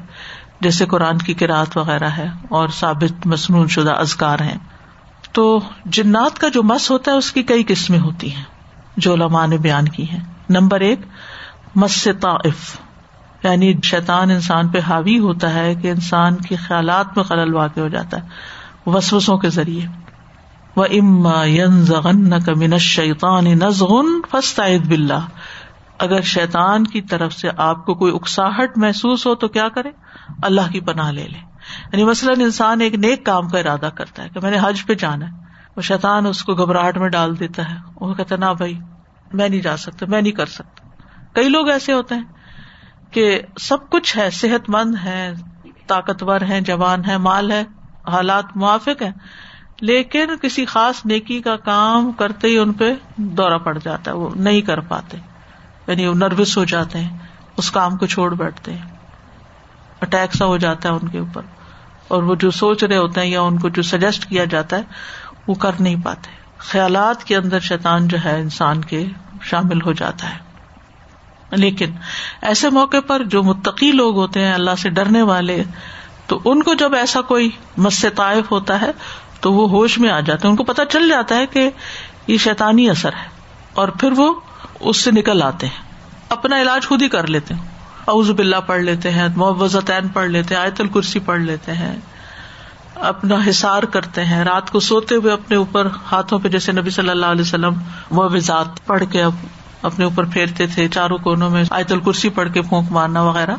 [0.61, 4.59] جیسے قرآن کی کراط وغیرہ ہے اور ثابت مصنون شدہ ازکار ہیں۔
[5.33, 8.45] تو جنات کا جو مس ہوتا ہے اس کی کئی قسمیں ہوتی ہیں
[8.97, 11.01] جو علماء نے بیان کی ہیں۔ نمبر ایک،
[11.75, 12.81] مس طائف
[13.43, 17.89] یعنی شیطان انسان پہ حاوی ہوتا ہے کہ انسان کے خیالات میں خلل واقع ہو
[17.89, 18.29] جاتا ہے
[18.87, 19.87] وسوسوں کے ذریعے۔
[20.77, 21.85] وہ اما ین
[22.45, 25.27] کا من شیطان نزغن فسطد بلّہ
[25.99, 29.91] اگر شیطان کی طرف سے آپ کو کوئی اکساہٹ محسوس ہو تو کیا کرے؟
[30.43, 31.56] اللہ کی پناہ لے لے۔
[31.93, 34.95] یعنی مثلاً انسان ایک نیک کام کا ارادہ کرتا ہے کہ میں نے حج پہ
[34.95, 35.33] جانا ہے،
[35.77, 38.79] وہ شیطان اس کو گھبراہٹ میں ڈال دیتا ہے، وہ کہتا نا بھائی،
[39.33, 40.89] میں نہیں جا سکتا، میں نہیں کر سکتا۔
[41.35, 42.25] کئی لوگ ایسے ہوتے ہیں
[43.11, 45.33] کہ سب کچھ ہے صحت مند ہے
[45.87, 47.65] طاقتور ہے جوان ہے مال ہے
[48.09, 49.13] حالات موافق ہے
[49.81, 54.31] لیکن کسی خاص نیکی کا کام کرتے ہی ان پہ دورہ پڑ جاتا ہے، وہ
[54.37, 55.19] نہیں کر پاتے۔
[55.87, 57.19] یعنی وہ نروس ہو جاتے ہیں،
[57.57, 58.83] اس کام کو چھوڑ بیٹھتے ہیں۔
[60.01, 61.43] اٹیک سا ہو جاتا ہے ان کے اوپر۔
[62.09, 64.83] اور وہ جو سوچ رہے ہوتے ہیں یا ان کو جو سجیسٹ کیا جاتا ہے،
[65.47, 69.07] وہ کر نہیں پاتے۔ خیالات کے اندر شیطان جو ہے، انسان کے
[69.43, 70.39] شامل ہو جاتا ہے۔
[71.51, 71.93] لیکن
[72.43, 75.65] ایسے موقع پر جو متقی لوگ ہوتے ہیں، اللہ سے ڈرنے والے،
[76.27, 78.91] تو ان کو جب ایسا کوئی مس طائف ہوتا ہے،
[79.41, 81.71] تو وہ ہوش میں آ جاتے ہیں۔ ان کو پتا چل جاتا ہے کہ
[82.27, 83.29] یہ شیطانی اثر ہے۔
[83.75, 84.41] اور پھر وہ
[84.81, 85.83] اس سے نکل آتے ہیں۔
[86.29, 87.76] اپنا علاج خود ہی کر لیتے ہیں۔
[88.09, 91.97] اعوذ باللہ پڑھ لیتے ہیں معوضتین پڑھ لیتے ہیں، آیت الکرسی پڑھ لیتے ہیں،
[92.95, 97.11] اپنا حسار کرتے ہیں، رات کو سوتے ہوئے اپنے اوپر ہاتھوں پہ جیسے نبی صلی
[97.11, 97.75] اللہ علیہ وسلم
[98.11, 99.23] معوضات پڑھ کے
[99.83, 103.57] اپنے اوپر پھیرتے تھے، چاروں کونوں میں آیت الکرسی پڑھ کے پھونک مارنا وغیرہ۔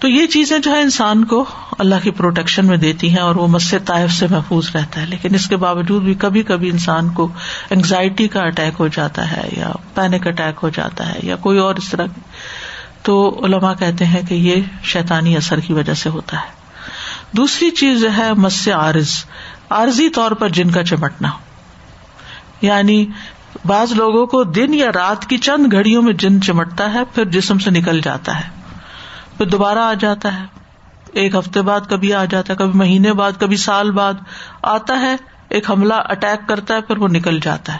[0.00, 1.44] تو یہ چیزیں جو ہے انسان کو
[1.78, 5.34] اللہ کی پروٹیکشن میں دیتی ہیں اور وہ مس طائف سے محفوظ رہتا ہے۔ لیکن
[5.34, 7.28] اس کے باوجود بھی کبھی کبھی انسان کو
[7.70, 11.74] انگزائٹی کا اٹیک ہو جاتا ہے یا پینک اٹیک ہو جاتا ہے یا کوئی اور
[11.74, 12.06] اس طرح
[13.04, 16.46] تو علما کہتے ہیں کہ یہ شیطانی اثر کی وجہ سے ہوتا ہے۔
[17.32, 19.10] دوسری چیز ہے مس عارض۔
[19.70, 21.30] عارضی طور پر جن کا چمٹنا۔
[22.62, 23.06] یعنی
[23.66, 27.58] بعض لوگوں کو دن یا رات کی چند گھڑیوں میں جن چمٹتا ہے، پھر جسم
[27.58, 28.50] سے نکل جاتا ہے۔
[29.36, 30.44] پھر دوبارہ آ جاتا ہے۔
[31.12, 34.14] ایک ہفتے بعد کبھی آ جاتا ہے، کبھی مہینے بعد، کبھی سال بعد۔
[34.62, 35.16] آتا ہے،
[35.48, 37.78] ایک حملہ اٹیک کرتا ہے، پھر وہ نکل جاتا ہے۔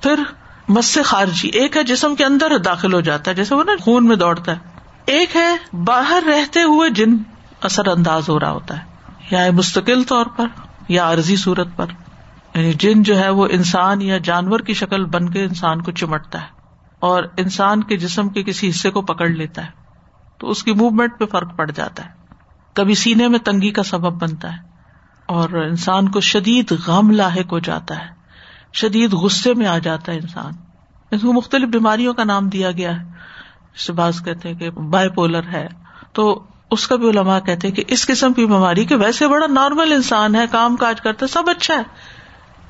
[0.00, 0.20] پھر
[0.68, 3.72] مس سے خارجی، ایک ہے جسم کے اندر داخل ہو جاتا ہے، جیسے وہ نا
[3.80, 4.58] خون میں دوڑتا ہے۔
[5.06, 7.16] ایک ہے باہر رہتے ہوئے جن
[7.60, 8.84] اثر انداز ہو رہا ہوتا ہے،
[9.30, 10.46] یا مستقل طور پر،
[10.88, 11.86] یا عرضی صورت پر۔
[12.54, 16.40] یعنی جن جو ہے وہ انسان یا جانور کی شکل بن کے انسان کو چمٹتا
[16.40, 16.46] ہے،
[16.98, 19.70] اور انسان کے جسم کے کسی حصے کو پکڑ لیتا ہے۔
[20.38, 22.10] تو اس کی موومنٹ پہ فرق پڑ جاتا ہے۔
[22.72, 24.58] کبھی سینے میں تنگی کا سبب بنتا ہے،
[25.28, 28.21] اور انسان کو شدید غم لاحق ہو جاتا ہے۔
[28.72, 30.52] شدید غصے میں آ جاتا ہے انسان۔
[31.10, 33.04] اس کو مختلف بیماریوں کا نام دیا گیا ہے۔
[33.76, 35.68] جسے باز کہتے ہیں کہ بائی پولر ہے۔
[36.12, 39.92] تو اس کا بھی علماء کہتے کہ اس قسم کی بیماری کے ویسے بڑا نارمل
[39.92, 41.82] انسان ہے، کام کاج کرتا ہے، سب اچھا ہے۔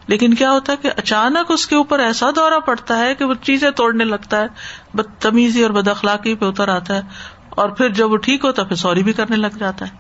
[0.06, 3.34] لیکن کیا ہوتا ہے کہ اچانک اس کے اوپر ایسا دورہ پڑتا ہے کہ وہ
[3.42, 4.46] چیزیں توڑنے لگتا ہے،
[4.94, 7.02] بدتمیزی اور بد اخلاقی پہ اتر آتا ہے
[7.48, 9.90] اور پھر جب وہ ٹھیک ہوتا ہے، پھر سوری بھی کرنے لگ جاتا ہے۔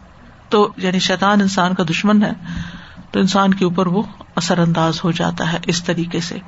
[0.48, 2.32] تو یعنی شیطان انسان کا دشمن ہے۔
[3.12, 4.02] تو انسان کے اوپر وہ
[4.36, 6.38] اثر انداز ہو جاتا ہے اس طریقے سے۔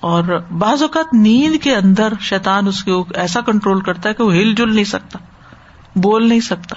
[0.00, 0.24] اور
[0.58, 4.54] بعض اوقات نیند کے اندر شیطان اس کے ایسا کنٹرول کرتا ہے کہ وہ ہل
[4.54, 5.18] جل نہیں سکتا،
[5.96, 6.76] بول نہیں سکتا۔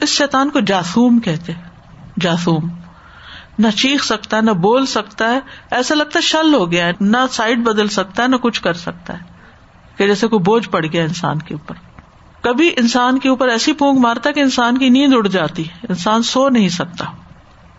[0.00, 1.52] اس شیطان کو جاسوم کہتے
[2.20, 2.68] جاسوم۔
[3.58, 6.92] نہ چیخ سکتا ہے نہ بول سکتا ہے، ایسا لگتا ہے شل ہو گیا ہے،
[7.00, 9.18] نہ سائڈ بدل سکتا ہے، نہ کچھ کر سکتا ہے۔
[9.96, 11.74] کہ جیسے کوئی بوجھ پڑ گیا انسان کے اوپر۔
[12.40, 16.22] کبھی انسان کے اوپر ایسی پونک مارتا کہ انسان کی نیند اڑ جاتی ہے، انسان
[16.22, 17.04] سو نہیں سکتا۔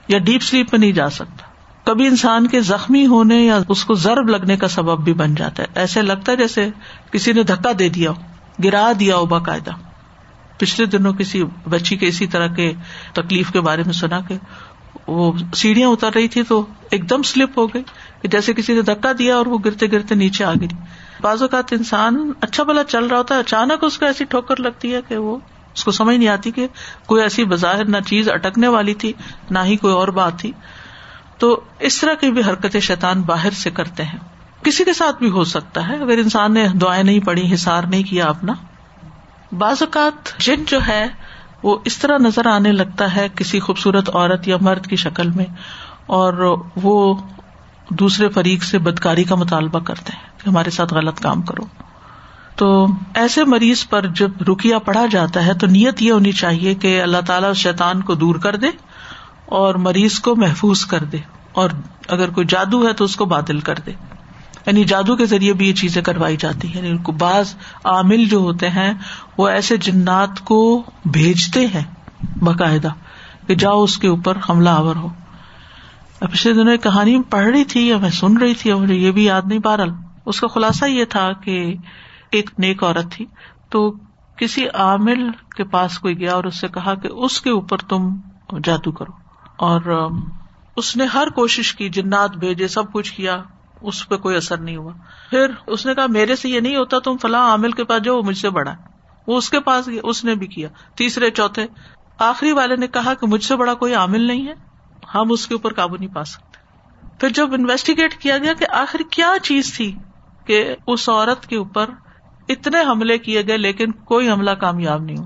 [0.09, 1.43] یا ڈیپ سلیپ میں نہیں جا سکتا۔
[1.83, 5.63] کبھی انسان کے زخمی ہونے یا اس کو ضرب لگنے کا سبب بھی بن جاتا
[5.63, 6.69] ہے۔ ایسے لگتا ہے جیسے
[7.11, 8.15] کسی نے دھکا دے دیا ہو،
[8.63, 9.71] گرا دیا ہو باقاعدہ۔
[10.57, 12.73] پچھلے دنوں کسی بچی کے اسی طرح کے
[13.13, 14.37] تکلیف کے بارے میں سنا کہ
[15.07, 17.83] وہ سیڑھیاں اتر رہی تھی تو ایک دم سلپ ہو گئی
[18.21, 20.67] کہ جیسے کسی نے دھکا دیا اور وہ گرتے گرتے نیچے آ گئی۔
[21.21, 24.93] بعض اوقات انسان اچھا بلا چل رہا ہوتا ہے، اچانک اس کو ایسی ٹھوکر لگتی
[24.93, 25.37] ہے کہ وہ
[25.79, 26.67] اس کو سمجھ نہیں آتی کہ
[27.05, 29.13] کوئی ایسی بظاہر نہ چیز اٹکنے والی تھی،
[29.51, 30.51] نہ ہی کوئی اور بات تھی۔
[31.37, 34.17] تو اس طرح کی بھی حرکتیں شیطان باہر سے کرتے ہیں۔
[34.63, 38.03] کسی کے ساتھ بھی ہو سکتا ہے۔ اگر انسان نے دعائیں نہیں پڑی حسار نہیں
[38.03, 38.53] کیا اپنا۔
[39.51, 41.07] بعض اوقات جن جو ہے،
[41.63, 45.45] وہ اس طرح نظر آنے لگتا ہے کسی خوبصورت عورت یا مرد کی شکل میں،
[46.05, 47.15] اور وہ
[47.89, 51.88] دوسرے فریق سے بدکاری کا مطالبہ کرتے ہیں کہ ہمارے ساتھ غلط کام کرو۔
[52.59, 57.01] تو ایسے مریض پر جب رکیا پڑھا جاتا ہے تو نیت یہ ہونی چاہیے کہ
[57.01, 58.67] اللہ تعالیٰ شیطان کو دور کر دے
[59.45, 61.17] اور مریض کو محفوظ کر دے
[61.51, 61.69] اور
[62.07, 63.91] اگر کوئی جادو ہے تو اس کو بادل کر دے۔
[64.65, 68.69] یعنی جادو کے ذریعے بھی یہ چیزیں کروائی جاتی ہیں۔ یعنی بعض عامل جو ہوتے
[68.69, 68.93] ہیں
[69.37, 71.83] وہ ایسے جنات کو بھیجتے ہیں
[72.41, 72.89] باقاعدہ
[73.47, 75.07] کہ جاؤ اس کے اوپر حملہ آور ہو۔
[76.19, 79.11] پچھلے دنوں ایک کہانی پڑھ رہی تھی یا میں سن رہی تھی اور مجھے یہ
[79.11, 79.89] بھی یاد نہیں بہرحال۔
[80.25, 81.75] اس کا خلاصہ یہ تھا کہ
[82.31, 83.25] ایک نیک عورت تھی،
[83.69, 83.93] تو
[84.37, 88.15] کسی عامل کے پاس کوئی گیا اور اس سے کہا کہ اس کے اوپر تم
[88.63, 89.11] جادو کرو۔
[89.57, 90.09] اور
[90.75, 93.43] اس نے ہر کوشش کی، جنات بھیجے، سب کچھ کیا،
[93.81, 94.91] اس پہ کوئی اثر نہیں ہوا۔
[95.29, 98.23] پھر اس نے کہا، میرے سے یہ نہیں ہوتا، تم فلاں عامل کے پاس جو
[98.23, 98.75] مجھ سے بڑا
[99.27, 101.67] وہ اس کے پاس گیا، اس نے بھی کیا۔ تیسرے، چوتھے،
[102.19, 104.53] آخری والے نے کہا کہ مجھ سے بڑا کوئی عامل نہیں ہے،
[105.15, 106.57] ہم اس کے اوپر قابو نہیں پا سکتے۔
[107.19, 109.95] پھر جب انویسٹیگیٹ کیا گیا کہ آخر کیا چیز تھی
[110.45, 111.89] کہ اس عورت کے اوپر
[112.49, 115.25] اتنے حملے کیے گئے لیکن کوئی حملہ کامیاب نہیں ہو۔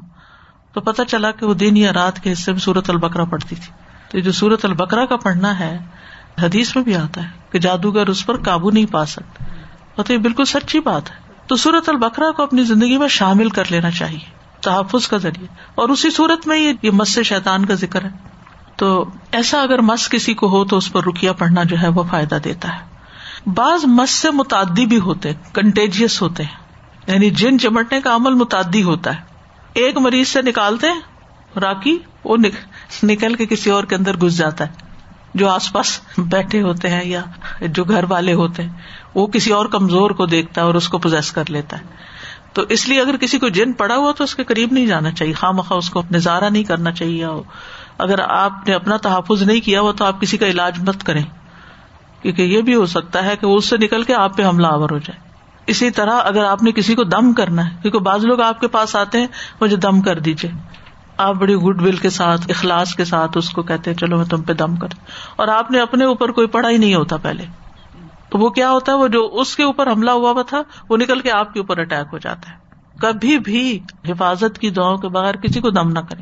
[0.73, 3.73] تو پتا چلا کہ وہ دن یا رات کے حصے میں سورت البکرا پڑتی تھی۔
[4.11, 5.77] تو جو سورت البکرا کا پڑھنا ہے،
[6.41, 9.45] حدیث میں بھی آتا ہے کہ جادوگر اس پر قابو نہیں پا سکتے۔
[9.95, 11.15] اور تو یہ بالکل سچی بات ہے۔
[11.47, 15.89] تو سورت البکرا کو اپنی زندگی میں شامل کر لینا چاہیے، تحفظ کا ذریعہ۔ اور
[15.89, 18.09] اسی صورت میں یہ مس شیتان کا ذکر ہے۔
[18.75, 22.03] تو ایسا اگر مس کسی کو ہو تو اس پر رکیا پڑھنا جو ہے وہ
[22.11, 22.81] فائدہ دیتا ہے۔
[23.49, 26.62] بعض مس سے متعدی بھی ہوتے کنٹیجیس ہوتے ہیں۔
[27.07, 29.19] یعنی جن چمٹنے کا عمل متعدی ہوتا ہے۔
[29.73, 31.01] ایک مریض سے نکالتے ہیں
[31.59, 32.37] راکی وہ
[33.03, 34.71] نکل کے کسی اور کے اندر گھس جاتا ہے۔
[35.33, 37.21] جو آس پاس بیٹھے ہوتے ہیں یا
[37.61, 38.69] جو گھر والے ہوتے ہیں،
[39.15, 41.83] وہ کسی اور کمزور کو دیکھتا ہے اور اس کو پوزیس کر لیتا ہے۔
[42.53, 45.11] تو اس لیے اگر کسی کو جن پڑا ہوا تو اس کے قریب نہیں جانا
[45.11, 47.25] چاہیے۔ خواہ مخواہ اس کو نظارہ نہیں کرنا چاہیے
[47.97, 51.23] اگر آپ نے اپنا تحفظ نہیں کیا ہوا تو آپ کسی کا علاج مت کریں۔
[52.21, 54.89] کیونکہ یہ بھی ہو سکتا ہے کہ اس سے نکل کے آپ پہ حملہ آور
[54.89, 55.32] ہو جائے۔
[55.67, 58.67] اسی طرح اگر آپ نے کسی کو دم کرنا ہے، کیونکہ بعض لوگ آپ کے
[58.67, 59.27] پاس آتے ہیں،
[59.61, 60.51] مجھے دم کر دیجیے
[61.17, 64.25] آپ بڑی گڈ ول کے ساتھ، اخلاص کے ساتھ اس کو کہتے ہیں، چلو میں
[64.25, 64.87] تم پہ دم کر
[65.35, 67.45] اور آپ نے اپنے اوپر کوئی پڑھا ہی نہیں ہوتا پہلے۔
[68.29, 70.97] تو وہ کیا ہوتا ہے، وہ جو اس کے اوپر حملہ ہوا ہوا تھا، وہ
[70.97, 72.55] نکل کے آپ کے اوپر اٹیک ہو جاتا ہے۔
[72.99, 76.21] کبھی بھی حفاظت کی دعاؤں کے بغیر کسی کو دم نہ کرے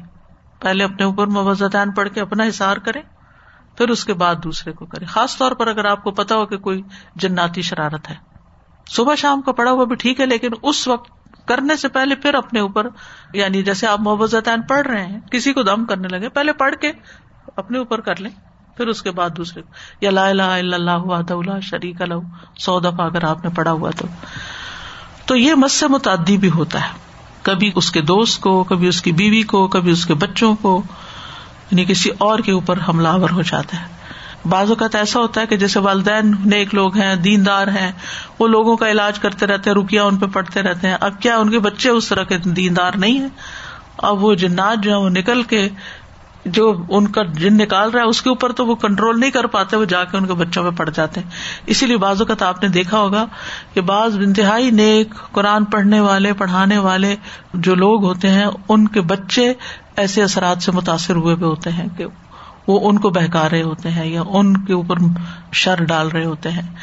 [0.60, 3.02] پہلے اپنے اوپر موزتین پڑھ کے اپنا حسار کرے
[3.78, 6.46] پھر اس کے بعد دوسرے کو کرے خاص طور پر اگر آپ کو پتا ہو
[6.46, 6.82] کہ کوئی
[7.16, 8.31] جناتی شرارت ہے۔
[8.96, 11.12] صبح شام کا پڑا ہوا بھی ٹھیک ہے، لیکن اس وقت
[11.48, 12.88] کرنے سے پہلے پھر اپنے اوپر
[13.34, 16.92] یعنی جیسے آپ محبتین پڑھ رہے ہیں، کسی کو دم کرنے لگے، پہلے پڑھ کے
[17.56, 18.32] اپنے اوپر کر لیں،
[18.78, 19.62] پھر اس کے بعد دوسرے
[20.02, 24.08] یا لا الہ الا اللہ شریک اللہ سو دفعہ اگر آپ نے پڑھا ہوا تو۔
[25.26, 26.90] تو یہ مس سے متعدی بھی ہوتا ہے۔
[27.42, 30.84] کبھی اس کے دوست کو، کبھی اس کی بیوی کو، کبھی اس کے بچوں کو
[31.72, 34.01] یعنی کسی اور کے اوپر حملہ آور ہو جاتا ہے۔
[34.50, 37.92] بعض اوقات ایسا ہوتا ہے کہ جیسے والدین نیک لوگ ہیں، دیندار ہیں،
[38.40, 41.38] وہ لوگوں کا علاج کرتے رہتے ہیں رکیا ان پہ پڑھتے رہتے ہیں۔ اب کیا
[41.38, 43.28] ان کے بچے اس طرح کے دیندار نہیں ہے
[43.98, 45.70] اب وہ جنات جو ہے وہ نکل کے
[46.46, 49.46] جو ان کا جن نکال رہا ہے، اس کے اوپر تو وہ کنٹرول نہیں کر
[49.46, 51.30] پاتے، وہ جا کے ان کے بچوں میں پڑ جاتے ہیں۔
[51.66, 53.26] اسی لیے بعض اوقات آپ نے دیکھا ہوگا
[53.74, 57.16] کہ بعض انتہائی نیک قرآن پڑھنے والے، پڑھانے والے
[57.54, 59.54] جو لوگ ہوتے ہیں، ان کے بچے
[59.96, 62.06] ایسے اثرات سے متاثر ہوئے بھی ہوتے ہیں کہ
[62.68, 64.96] وہ ان کو بہکا رہے ہوتے ہیں یا ان کے اوپر
[65.54, 66.76] شر ڈال رہے ہوتے ہیں۔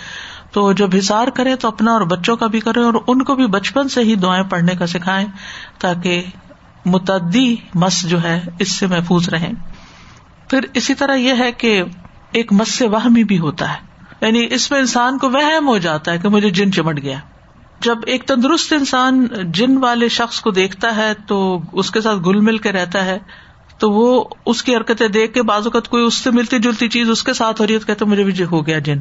[0.53, 3.47] تو جب ہسار کرے تو اپنا اور بچوں کا بھی کرے اور ان کو بھی
[3.47, 5.27] بچپن سے ہی دعائیں پڑھنے کا سکھائے
[5.79, 6.23] تاکہ
[6.87, 9.51] متعدی مس جو ہے اس سے محفوظ رہے
[10.49, 11.83] پھر اسی طرح یہ ہے کہ
[12.33, 13.79] ایک مس سے وہمی بھی ہوتا ہے۔
[14.21, 17.19] یعنی اس میں انسان کو وہم ہو جاتا ہے کہ مجھے جن چمٹ گیا۔
[17.81, 22.41] جب ایک تندرست انسان جن والے شخص کو دیکھتا ہے تو اس کے ساتھ گل
[22.41, 23.19] مل کے رہتا ہے۔
[23.79, 27.11] تو وہ اس کی حرکتیں دیکھ کے بعض اوقات کوئی اس سے ملتی جلتی چیز
[27.11, 28.99] اس کے ساتھ ہو رہی ہے تو کہتے مجھے بھی ہو گیا جن۔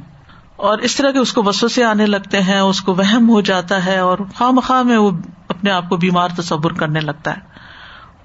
[0.55, 3.41] اور اس طرح کے اس کو بسوں سے آنے لگتے ہیں، اس کو وہم ہو
[3.41, 5.11] جاتا ہے اور خواہ مخواہ میں وہ
[5.47, 7.41] اپنے آپ کو بیمار تصور کرنے لگتا ہے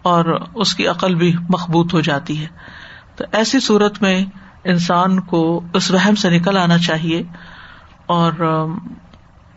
[0.03, 2.47] اور اس کی عقل بھی مخبوط ہو جاتی ہے۔
[3.17, 4.25] تو ایسی صورت میں
[4.65, 7.23] انسان کو اس وہم سے نکل آنا چاہیے
[8.07, 8.33] اور،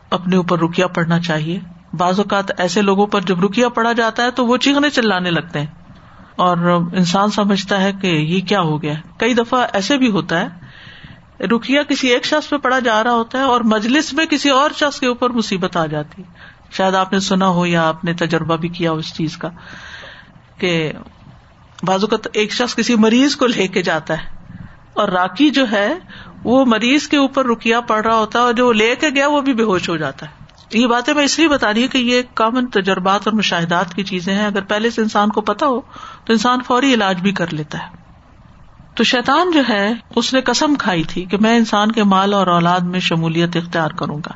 [0.09, 1.59] اپنے اوپر رکیا پڑنا چاہیے۔
[1.93, 5.59] بعض اوقات ایسے لوگوں پر جب رکیا پڑا جاتا ہے تو وہ چیخنے چلانے لگتے
[5.59, 5.84] ہیں۔
[6.35, 6.57] اور
[6.93, 11.83] انسان سمجھتا ہے کہ یہ کیا ہو گیا کئی دفعہ ایسے بھی ہوتا ہے رکیا
[11.83, 14.99] کسی ایک شخص پہ پڑا جا رہا ہوتا ہے اور مجلس میں کسی اور شخص
[14.99, 16.23] کے اوپر مصیبت آ جاتی۔
[16.71, 19.49] شاید آپ نے سنا ہو یا آپ نے تجربہ بھی کیا ہو اس چیز کا
[20.57, 20.91] کہ
[21.83, 24.33] بازو کا ایک شخص کسی مریض کو لے کے جاتا ہے
[24.93, 25.93] اور راکی جو ہے،
[26.43, 29.41] وہ مریض کے اوپر رکیا پڑ رہا ہوتا ہے اور جو لے کے گیا وہ
[29.41, 31.97] بھی بے ہوش ہو جاتا ہے۔ یہ باتیں میں اس لیے بتا رہی ہوں کہ
[31.97, 35.81] یہ کامن تجربات اور مشاہدات کی چیزیں ہیں۔ اگر پہلے سے انسان کو پتا ہو
[36.25, 38.05] تو انسان فوری علاج بھی کر لیتا ہے۔
[38.95, 42.47] تو شیطان جو ہے، اس نے قسم کھائی تھی کہ میں انسان کے مال اور
[42.47, 44.31] اولاد میں شمولیت اختیار کروں گا۔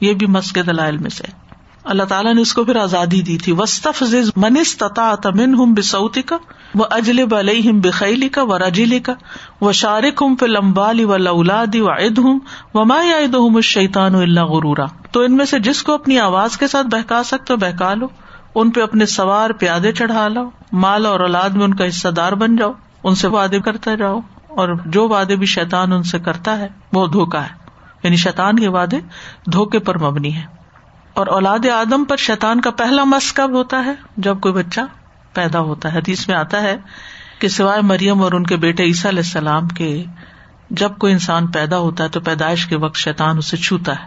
[0.00, 1.41] یہ بھی مسک دلائل میں سے۔
[1.84, 4.02] اللہ تعالیٰ نے اس کو پھر آزادی دی تھی۔ وسطف
[4.36, 6.36] منستا تمن ہم بسعتی کا
[6.74, 9.12] وہ اجل بلئی بخیلی کا و رجیلی کا
[9.60, 12.40] وہ شارک ہوں پہ لمبالی و لولادی و عد ہوں
[12.74, 16.56] و ما عید ہوں شیطان اللہ غرورا۔ تو ان میں سے جس کو اپنی آواز
[16.56, 18.06] کے ساتھ بہکا سکتے بہکا لو۔
[18.54, 22.32] ان پہ اپنے سوار پیادے چڑھا لو مال اور اولاد میں ان کا حصہ دار
[22.32, 22.72] بن جاؤ۔
[23.04, 27.06] ان سے وعدے کرتے جاؤ۔ اور جو وعدے بھی شیطان ان سے کرتا ہے، وہ
[27.06, 27.50] دھوکا ہے۔
[28.02, 29.00] یعنی شیطان کے وعدے
[29.52, 30.61] دھوکے پر مبنی ہے
[31.14, 34.80] اور اولاد آدم پر شیطان کا پہلا مس کب ہوتا ہے؟ جب کوئی بچہ
[35.32, 36.76] پیدا ہوتا ہے۔ حدیث میں آتا ہے
[37.38, 40.04] کہ سوائے مریم اور ان کے بیٹے عیسیٰ علیہ السلام کے
[40.70, 44.06] جب کوئی انسان پیدا ہوتا ہے تو پیدائش کے وقت شیطان اسے چھوتا ہے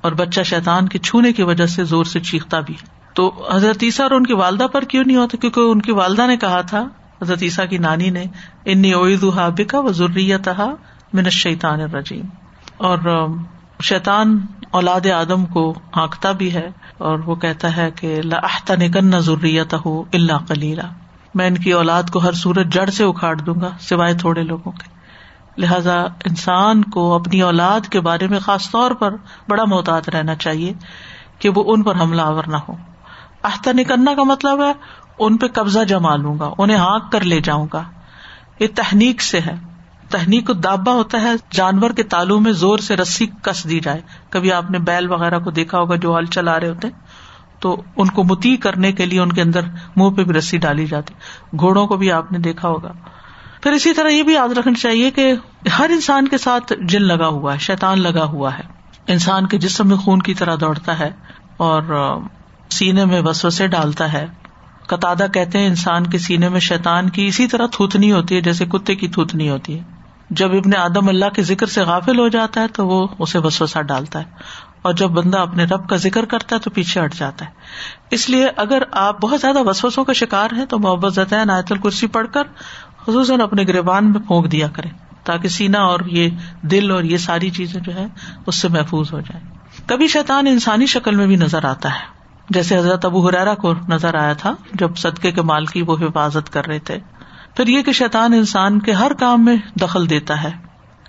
[0.00, 2.74] اور بچہ شیطان کے چھونے کی وجہ سے زور سے چیختا بھی
[3.14, 6.26] تو حضرت عیسیٰ اور ان کی والدہ پر کیوں نہیں ہوتا؟ کیونکہ ان کی والدہ
[6.26, 6.88] نے کہا تھا،
[7.22, 8.24] حضرت عیسیٰ کی نانی نے،
[8.64, 10.48] انی اوید حابکا و ضروریت
[11.12, 12.24] من شیطان الرجیم.
[12.76, 12.98] اور
[13.82, 19.74] شیطان اولاد آدم کو ہانکتا بھی ہے اور وہ کہتا ہے کہ لاحتا نکن ضروریت
[19.86, 20.82] ہو اللہ کلیلہ
[21.34, 24.72] میں ان کی اولاد کو ہر سورج جڑ سے اکھاڑ دوں گا، سوائے تھوڑے لوگوں
[24.72, 24.88] کے۔
[25.58, 29.14] لہذا انسان کو اپنی اولاد کے بارے میں خاص طور پر
[29.48, 30.72] بڑا محتاط رہنا چاہیے
[31.38, 32.74] کہ وہ ان پر حملہ آور نہ ہو۔
[33.44, 34.72] احتا نکلنا کا مطلب ہے،
[35.18, 37.82] ان پہ قبضہ جما لوں گا، انہیں ہانک کر لے جاؤں گا۔
[38.58, 39.71] یہ تحنیک سے ہے۔
[40.12, 44.00] تحنیک دابا ہوتا ہے، جانور کے تالو میں زور سے رسی کس دی جائے۔
[44.30, 46.88] کبھی آپ نے بیل وغیرہ کو دیکھا ہوگا جو ہل چلا رہے ہوتے،
[47.60, 49.60] تو ان کو متی کرنے کے لیے ان کے اندر
[49.96, 51.14] منہ پہ بھی رسی ڈالی جاتی۔
[51.60, 52.92] گھوڑوں کو بھی آپ نے دیکھا ہوگا۔
[53.62, 55.34] پھر اسی طرح یہ بھی یاد رکھنا چاہیے کہ
[55.78, 58.62] ہر انسان کے ساتھ جن لگا ہوا ہے شیتان لگا ہوا ہے۔
[59.06, 61.10] انسان کے جسم میں خون کی طرح دوڑتا ہے
[61.56, 62.16] اور
[62.70, 64.26] سینے میں وسوسے ڈالتا ہے۔
[64.86, 68.66] قطع کہتے ہیں انسان کے سینے میں شیتان کی اسی طرح تھوتنی ہوتی ہے، جیسے
[68.66, 72.60] کتے کی تھوتنی ہوتی ہے۔ جب ابن آدم اللہ کے ذکر سے غافل ہو جاتا
[72.60, 74.24] ہے تو وہ اسے وسوسا ڈالتا ہے
[74.82, 77.50] اور جب بندہ اپنے رب کا ذکر کرتا ہے تو پیچھے ہٹ جاتا ہے۔
[78.10, 82.06] اس لیے اگر آپ بہت زیادہ وسوسوں کا شکار ہیں تو محبت زطین آیت الکرسی
[82.06, 82.42] پڑھ کر
[83.06, 84.88] خصوصاً اپنے گریبان میں پھونک دیا کرے
[85.24, 86.28] تاکہ سینا اور یہ
[86.62, 88.06] دل اور یہ ساری چیزیں جو ہے
[88.46, 89.46] اس سے محفوظ ہو جائیں۔
[89.86, 94.14] کبھی شیطان انسانی شکل میں بھی نظر آتا ہے۔ جیسے حضرت ابو حرارا کو نظر
[94.14, 96.98] آیا تھا جب صدقے کے مال کی وہ حفاظت کر رہے تھے۔
[97.56, 100.50] پھر یہ کہ شیطان انسان کے ہر کام میں دخل دیتا ہے۔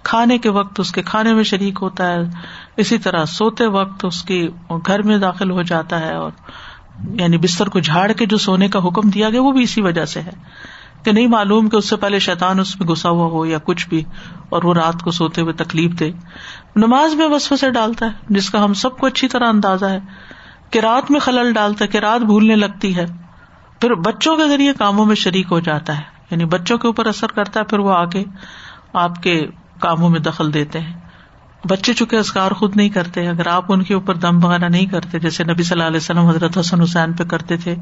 [0.04, 2.18] کھانے کے وقت اس کے کھانے میں شریک ہوتا ہے۔
[2.78, 6.32] اسی طرح سوتے وقت اس کے گھر میں داخل ہو جاتا ہے اور
[7.20, 10.06] یعنی بستر کو جھاڑ کے جو سونے کا حکم دیا گیا وہ بھی اسی وجہ
[10.06, 10.32] سے ہے۔
[11.04, 13.90] کہ نہیں معلوم کہ اس سے پہلے شیطان اس میں گسا ہوا ہو یا کچھ
[13.90, 14.04] بھی
[14.50, 16.12] اور وہ رات کو سوتے ہوئے تکلیف دے۔
[16.76, 20.00] نماز میں وسف سے ڈالتا ہے، جس کا ہم سب کو اچھی طرح اندازہ ہے۔
[20.70, 23.06] کہ رات میں خلل ڈالتا ہے، کہ رات بھولنے لگتی ہے۔
[23.82, 27.28] پھر بچوں کے ذریعے کاموں میں شریک ہو جاتا ہے۔ یعنی بچوں کے اوپر اثر
[27.28, 28.24] کرتا ہے، پھر وہ آگے
[28.94, 29.48] آپ کے
[29.80, 30.94] کاموں میں دخل دیتے ہیں۔
[31.70, 35.20] بچے چونکہ اسکار خود نہیں کرتے، اگر آپ ان کے اوپر دم وغیرہ نہیں کرتے،
[35.20, 37.76] جیسے نبی صلی اللہ علیہ وسلم حضرت حسن حسین پہ کرتے تھے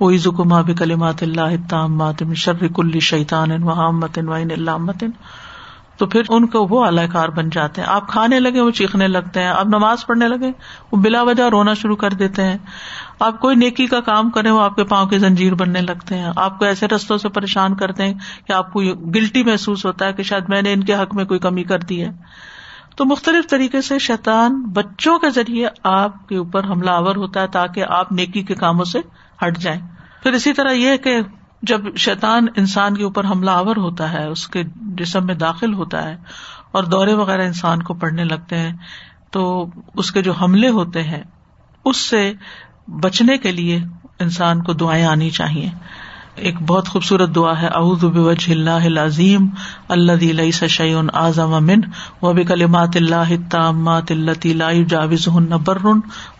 [0.00, 4.70] وہ زکما بھی کلیمات اللہ شرک اللی شیطان اللہ
[5.98, 9.08] تو پھر ان کو وہ اللہ کار بن جاتے ہیں۔ آپ کھانے لگے، وہ چیخنے
[9.08, 10.52] لگتے ہیں۔ آپ نماز پڑھنے لگے،
[10.92, 12.58] وہ بلا وجہ رونا شروع کر دیتے ہیں۔
[13.20, 16.32] آپ کوئی نیکی کا کام کریں، وہ آپ کے پاؤں کی زنجیر بننے لگتے ہیں۔
[16.36, 18.14] آپ کو ایسے رستوں سے پریشان کرتے ہیں
[18.46, 18.80] کہ آپ کو
[19.14, 21.78] گلٹی محسوس ہوتا ہے کہ شاید میں نے ان کے حق میں کوئی کمی کر
[21.78, 22.10] دی ہے۔
[22.96, 27.46] تو مختلف طریقے سے شیطان بچوں کے ذریعے آپ کے اوپر حملہ آور ہوتا ہے
[27.46, 28.98] تاکہ آپ نیکی کے کاموں سے
[29.46, 29.80] ہٹ جائیں۔
[30.22, 31.20] پھر اسی طرح یہ کہ
[31.62, 36.02] جب شیطان انسان کے اوپر حملہ آور ہوتا ہے، اس کے جسم میں داخل ہوتا
[36.02, 36.16] ہے
[36.72, 38.72] اور دورے وغیرہ انسان کو پڑنے لگتے ہیں،
[39.30, 41.22] تو اس کے جو حملے ہوتے ہیں،
[41.84, 42.32] اس سے
[42.88, 43.84] بچنے کے لیے
[44.20, 45.70] انسان کو دعائیں آنی چاہیے۔
[46.38, 49.46] ایک بہت خوبصورت دعا ہے، اعوذ بوجہ اللہ العظیم
[49.88, 51.80] اللہ ليس شيء اعظم من
[52.22, 55.86] وبكلمات الله التامات التي لا يجاوزهن بر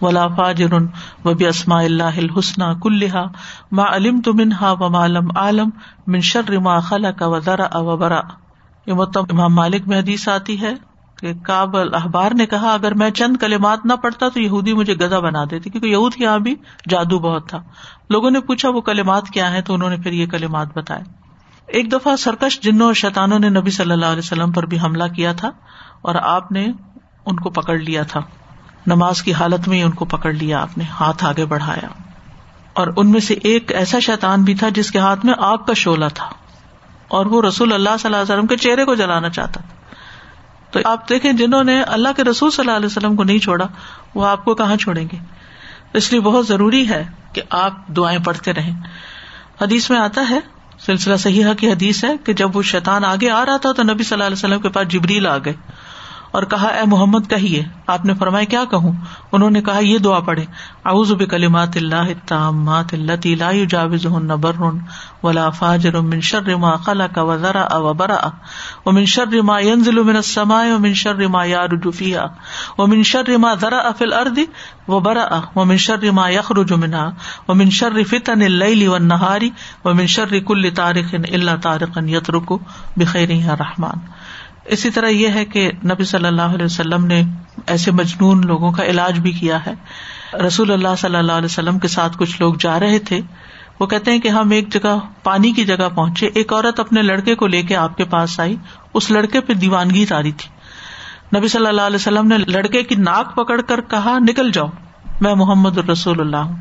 [0.00, 0.76] ولا فاجر،
[1.24, 3.24] وباسماء الله الحسنى كلها
[3.72, 5.70] ما علمت منها وما لم اعلم،
[6.06, 8.20] من شر ما خلق وذرا وبرا
[8.86, 10.74] یہ مطلب امام مالک میں حدیث آتی ہے۔
[11.20, 15.18] کہ کابل اخبار نے کہا، اگر میں چند کلمات نہ پڑھتا تو یہودی مجھے گدا
[15.18, 16.54] بنا دیتی کیونکہ یہود یہاں بھی
[16.88, 17.62] جادو بہت تھا۔
[18.10, 21.02] لوگوں نے پوچھا، وہ کلمات کیا ہے تو انہوں نے پھر یہ کلمات بتائے۔
[21.66, 25.04] ایک دفعہ سرکش جنوں اور شیتانوں نے نبی صلی اللہ علیہ وسلم پر بھی حملہ
[25.16, 25.50] کیا تھا
[26.02, 26.66] اور آپ نے
[27.26, 28.20] ان کو پکڑ لیا تھا۔
[28.86, 31.88] نماز کی حالت میں ان کو پکڑ لیا، آپ نے ہاتھ آگے بڑھایا۔
[32.72, 35.72] اور ان میں سے ایک ایسا شیتان بھی تھا جس کے ہاتھ میں آگ کا
[35.72, 36.28] شولہ تھا
[37.08, 39.77] اور وہ رسول اللہ صلی اللہ علیہ وسلم کے چہرے کو جلانا چاہتا تھا۔
[40.70, 43.66] تو آپ دیکھیں جنہوں نے اللہ کے رسول صلی اللہ علیہ وسلم کو نہیں چھوڑا،
[44.14, 45.16] وہ آپ کو کہاں چھوڑیں گے؟
[45.92, 48.80] اس لیے بہت ضروری ہے کہ آپ دعائیں پڑھتے رہیں۔
[49.62, 50.40] حدیث میں آتا ہے،
[50.78, 54.02] سلسلہ صحیح کی حدیث ہے کہ جب وہ شیطان آگے آ رہا تھا تو نبی
[54.04, 55.54] صلی اللہ علیہ وسلم کے پاس جبریل آ گئے۔
[56.30, 58.92] اور کہا، اے محمد، کہیے، آپ نے فرمایا، کیا کہوں؟
[59.32, 60.44] انہوں نے کہا، یہ دعا پڑھے
[60.84, 64.62] اعوذ بکلمات اللہ التامات التي لا يجاوزهن بر
[65.22, 68.30] ولا فاجر من شر ما خلق وذرا وبرا
[68.86, 72.34] ومن شر ما ينزل من السماء ومن شر ما يعرج فيها
[72.78, 74.38] ومن شر ما ذرا في الارض
[74.88, 77.14] وبرا ومن شر ما يخرج منها
[77.48, 79.50] ومن شر فتن الليل والنهار
[79.84, 82.60] ومن شر كل طارق الا طارقا يترك
[82.96, 83.98] بخير يا رحمان
[84.68, 87.22] اسی طرح یہ ہے کہ نبی صلی اللہ علیہ وسلم نے
[87.66, 89.74] ایسے مجنون لوگوں کا علاج بھی کیا ہے۔
[90.46, 93.20] رسول اللہ صلی اللہ علیہ وسلم کے ساتھ کچھ لوگ جا رہے تھے۔
[93.80, 97.34] وہ کہتے ہیں کہ ہم ایک جگہ پانی کی جگہ پہنچے۔ ایک عورت اپنے لڑکے
[97.34, 98.56] کو لے کے آپ کے پاس آئی۔
[98.94, 100.50] اس لڑکے پہ دیوانگی تاری تھی۔
[101.38, 104.66] نبی صلی اللہ علیہ وسلم نے لڑکے کی ناک پکڑ کر کہا، نکل جاؤ،
[105.20, 106.56] میں محمد الرسول اللہ ہوں۔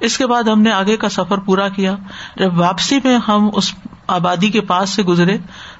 [0.00, 1.96] اس کے بعد ہم نے آگے کا سفر پورا کیا۔
[2.36, 3.74] جب واپسی میں ہم اس
[4.06, 5.38] آبادی کے پاس سے گزرے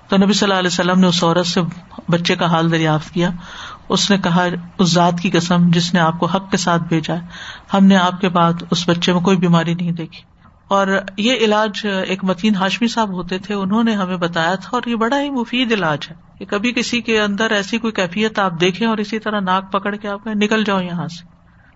[0.09, 1.61] تو نبی صلی اللہ علیہ وسلم نے اس عورت سے
[2.09, 3.30] بچے کا حال دریافت کیا۔
[3.88, 4.46] اس نے کہا،
[4.78, 7.14] اس ذات کی قسم جس نے آپ کو حق کے ساتھ بھیجا
[7.74, 10.34] ہم نے آپ کے بعد اس بچے میں کوئی بیماری نہیں دیکھی۔
[10.68, 10.86] اور
[11.16, 14.96] یہ علاج ایک متین ہاشمی صاحب ہوتے تھے، انہوں نے ہمیں بتایا تھا، اور یہ
[14.96, 18.86] بڑا ہی مفید علاج ہے کہ کبھی کسی کے اندر ایسی کوئی کیفیت آپ دیکھیں
[18.86, 21.26] اور اسی طرح ناک پکڑ کے آپ نکل جاؤ یہاں سے۔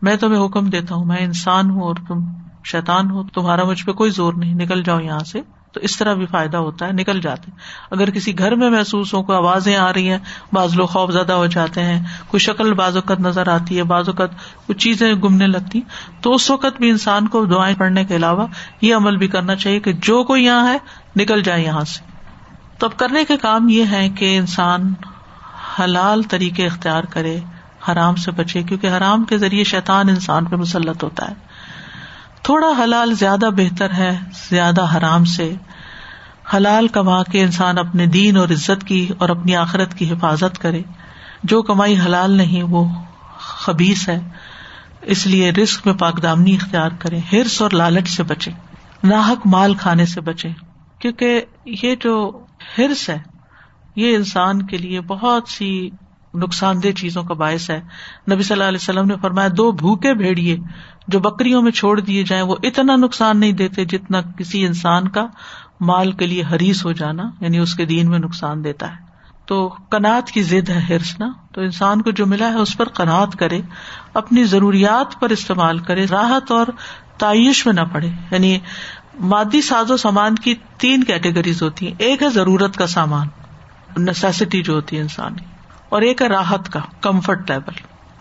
[0.03, 2.18] میں تمہیں حکم دیتا ہوں، میں انسان ہوں اور تم
[2.64, 5.41] شیتان ہو، تمہارا مجھ پہ کوئی زور نہیں، نکل جاؤ یہاں سے۔
[5.79, 7.51] تو اس طرح بھی فائدہ ہوتا ہے، نکل جاتے
[7.91, 10.18] اگر کسی گھر میں محسوس ہو کوئی آوازیں آ رہی ہیں،
[10.53, 14.09] بعض لوگ خوف زدہ ہو جاتے ہیں، کوئی شکل بعض اوقات نظر آتی ہے، بعض
[14.09, 14.31] اوقات
[14.66, 15.81] کچھ چیزیں گمنے لگتی
[16.20, 18.47] تو اس وقت بھی انسان کو دعائیں پڑھنے کے علاوہ
[18.81, 20.79] یہ عمل بھی کرنا چاہیے کہ جو کوئی یہاں ہے،
[21.16, 22.11] نکل جائے یہاں سے۔
[22.79, 24.95] تو اب کرنے کے کام یہ ہے کہ انسان
[25.79, 27.39] حلال طریقے اختیار کرے،
[27.89, 31.35] حرام سے بچے، کیونکہ حرام کے ذریعے شیطان انسان پہ مسلط ہوتا ہے۔
[32.43, 34.18] تھوڑا حلال زیادہ بہتر ہے،
[34.51, 35.55] زیادہ حرام سے
[36.55, 40.83] حلال کما کے انسان اپنے دین اور عزت کی اور اپنی آخرت کی حفاظت کرے۔
[41.43, 42.85] جو کمائی حلال نہیں، وہ
[43.39, 44.29] خبیص ہے۔
[45.03, 48.51] اس لیے رسک میں پاک دامنی اختیار کرے۔ ہرس اور لالچ سے بچے۔
[49.05, 50.49] ناحک مال کھانے سے بچے۔
[50.99, 52.45] کیونکہ یہ جو
[52.79, 53.19] ہرس ہے،
[53.97, 55.91] یہ انسان کے لیے بہت سی
[56.35, 57.81] نقصان دہ چیزوں کا باعث ہے۔
[58.33, 60.57] نبی صلی اللہ علیہ وسلم نے فرمایا، دو بھوکے بھیڑیے
[61.09, 65.27] جو بکریوں میں چھوڑ دیے جائیں، وہ اتنا نقصان نہیں دیتے جتنا کسی انسان کا۔
[65.81, 69.09] مال کے لیے حریث ہو جانا یعنی اس کے دین میں نقصان دیتا ہے۔
[69.47, 72.89] تو کنات کی ضد ہے ہرس نا۔ تو انسان کو جو ملا ہے اس پر
[72.89, 73.61] کنات کرے،
[74.14, 76.66] اپنی ضروریات پر استعمال کرے، راحت اور
[77.18, 78.59] تعیش میں نہ پڑے۔ یعنی
[79.20, 83.29] مادی ساز و سامان کی تین کیٹیگریز ہوتی ہیں۔ ایک ہے ضرورت کا سامان
[83.97, 85.45] نیسیسٹی جو ہوتی ہے انسان کی۔
[85.89, 87.74] اور ایک ہے راحت کا کمفرٹ لیول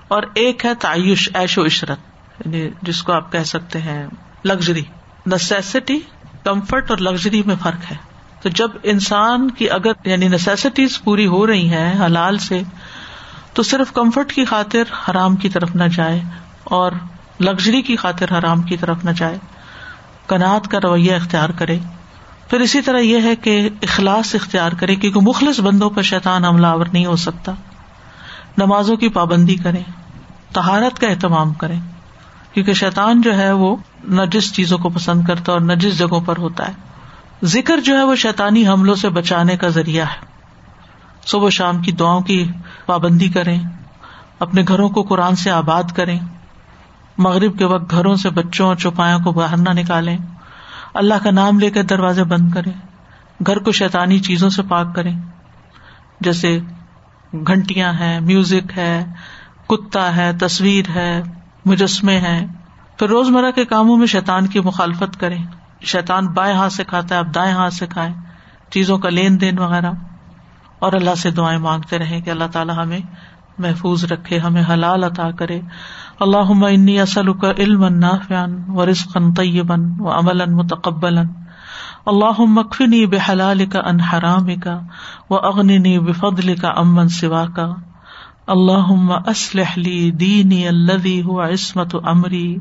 [0.08, 2.00] اور ایک ہے تعیش ایش و عشرت۔
[2.46, 4.08] یعنی جس کو آپ کہہ سکتے ہیں
[4.46, 4.84] لگژری
[5.26, 6.00] نیسیسٹی
[6.48, 7.96] کمفرٹ اور لگژری میں فرق ہے۔
[8.42, 12.62] تو جب انسان کی اگر یعنی نیسیسٹیز پوری ہو رہی ہیں حلال سے،
[13.54, 16.22] تو صرف کمفرٹ کی خاطر حرام کی طرف نہ جائے
[16.64, 16.92] اور
[17.40, 19.38] لگژری کی خاطر حرام کی طرف نہ جائے۔
[20.28, 21.80] کنات کا رویہ اختیار کرے۔
[22.50, 26.68] پھر اسی طرح یہ ہے کہ اخلاص اختیار کرے، کیونکہ مخلص بندوں پر شیطان حملہ
[26.68, 27.52] آور نہیں ہو سکتا۔
[28.58, 29.82] نمازوں کی پابندی کرے
[30.54, 31.76] تہارت کا اہتمام کرے۔
[32.58, 33.76] کیونکہ شیطان جو ہے وہ
[34.10, 36.74] نجس چیزوں کو پسند کرتا ہے اور نجس جگہوں پر ہوتا ہے۔
[37.44, 40.26] ذکر جو ہے وہ شیطانی حملوں سے بچانے کا ذریعہ ہے۔
[41.26, 42.48] صبح شام کی دعاؤں کی
[42.86, 43.60] پابندی کریں،
[44.40, 46.20] اپنے گھروں کو قرآن سے آباد کریں۔
[47.18, 50.18] مغرب کے وقت گھروں سے بچوں اور چوپاوں کو باہر نہ نکالیں۔
[50.94, 52.72] اللہ کا نام لے کر دروازے بند کرے
[53.48, 55.12] گھر کو شیتانی چیزوں سے پاک کرے
[56.22, 56.60] جیسے
[57.34, 59.06] گھنٹیاں ہیں، میوزک ہے،
[59.70, 61.22] کتا ہے، تصویر ہے
[61.68, 62.48] مجسمے ہیں
[62.98, 65.38] پھر روزمرہ کے کاموں میں شیتان کی مخالفت کرے
[65.82, 68.14] شیتان بائیں ہاتھ سے کھاتا ہے اب دائیں ہاتھ سے کھائے
[68.70, 69.92] چیزوں کا لین دین وغیرہ۔
[70.80, 73.00] اور اللہ سے دعائیں مانگتے رہے کہ اللہ تعالیٰ ہمیں
[73.58, 75.62] محفوظ رکھے، ہمیں حلال عطا کرے۔
[76.20, 81.18] اللہ انی اصل کا علم نافیان و رسقن طیبن و امل متقبل
[82.06, 84.80] اللہ مکفنی بحلال کا ان حرام کا
[85.30, 87.74] و اغنی بفضل کا امن سوا کا
[88.48, 88.92] اللہ
[89.28, 92.58] اسلح لی دینی الذي هو عصمت امری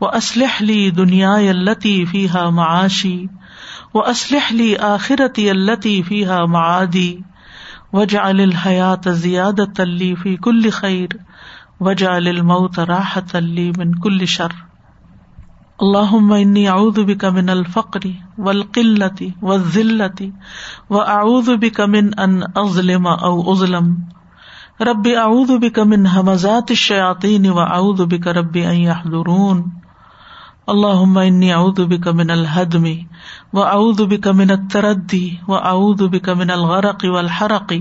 [0.00, 3.14] و اسلح لی دنیا التي فيها معاشی
[3.94, 7.08] و اسلح لی آخرتی التي فيها معادی
[7.92, 11.16] وجعل الحیات زیادت لی فی کل خیر
[11.80, 14.58] وجعل الموت راحت لی من کل شر
[15.78, 18.06] اللہم انی اعوذ بک من الفقر
[18.38, 20.22] والقلت والذلت
[20.90, 23.90] واعوذ بک من ان اظلم او اظلم
[24.80, 29.62] رب اعوذ بک من همزات الشیاطین واعوذ بک رب ان يحضرون
[30.66, 32.84] اللہم انی اعوذ بک من الہدم
[33.52, 37.72] واعوذ بک من التردی و واعوذ بک من الغرق والحرق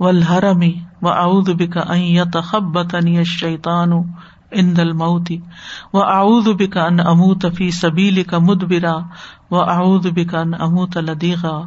[0.00, 0.62] والحرم
[1.02, 4.04] و واعوذ بك ان يتخبطني الشيطان
[4.52, 8.96] عند الموت و واعوذ بك ان اموت في سبيلك مدبرا
[9.50, 11.58] و واعوذ بك ان اموت لديغا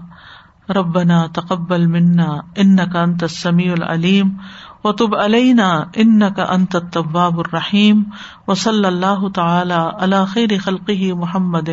[0.70, 4.32] ربنا تقبل منا ان کا انت العلیم
[4.84, 8.04] و تب علینا ان کا انت طباب الرحیم
[8.48, 11.70] و صلی اللہ تعالی اللہ خیر خلقی محمد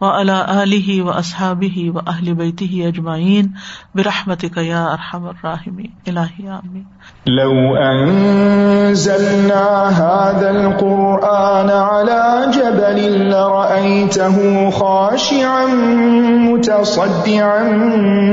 [0.00, 1.62] و اللہ علیہ و اصحاب
[1.94, 3.46] و اہل بیتی اجمعین
[3.94, 5.76] برحمت یا ارحم الراحم
[6.06, 6.84] الہی آمین
[7.26, 15.66] لو انزلنا هذا القرآن على جبل لرأيته خاشعا
[16.46, 17.62] متصدعا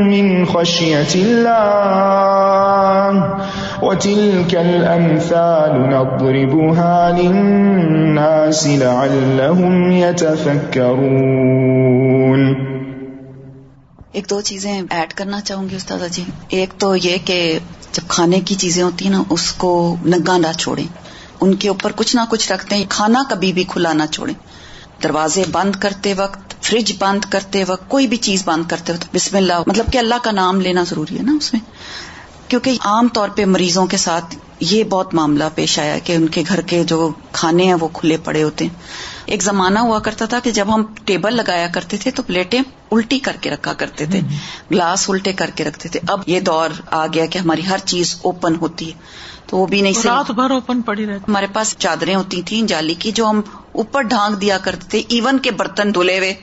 [0.09, 2.71] من خشية الله.
[3.81, 10.81] وتلك الأمثال نضربها للناس لعلهم يتفكرون.
[14.11, 17.59] ایک دو چیزیں ایڈ کرنا چاہوں گی استاد جی۔ ایک تو یہ کہ
[17.91, 20.87] جب کھانے کی چیزیں ہوتی ہیں نا، اس کو نگا نہ چھوڑیں۔
[21.41, 24.35] ان کے اوپر کچھ نہ کچھ رکھتے ہیں۔ کھانا کبھی بھی کھلا نہ چھوڑیں۔
[25.03, 29.37] دروازے بند کرتے وقت فریج بند کرتے وقت، کوئی بھی چیز بند کرتے وقت، بسم
[29.37, 31.61] اللہ مطلب کہ اللہ کا نام لینا ضروری ہے نا اس میں۔
[32.51, 36.43] کیونکہ عام طور پہ مریضوں کے ساتھ یہ بہت معاملہ پیش آیا کہ ان کے
[36.47, 38.73] گھر کے جو کھانے ہیں وہ کھلے پڑے ہوتے ہیں۔
[39.25, 43.19] ایک زمانہ ہوا کرتا تھا کہ جب ہم ٹیبل لگایا کرتے تھے تو پلیٹیں الٹی
[43.19, 44.21] کر کے رکھا کرتے تھے۔
[44.71, 48.15] گلاس الٹے کر کے رکھتے تھے۔ اب یہ دور آ گیا کہ ہماری ہر چیز
[48.21, 48.99] اوپن ہوتی ہے۔
[49.45, 52.93] تو وہ بھی نہیں رات بھر اوپن پڑی رہتی۔ ہمارے پاس چادریں ہوتی تھیں جالی
[52.93, 53.41] کی جو ہم
[53.71, 56.33] اوپر ڈھانک دیا کرتے تھے۔ ایون کے برتن دھلے ہوئے۔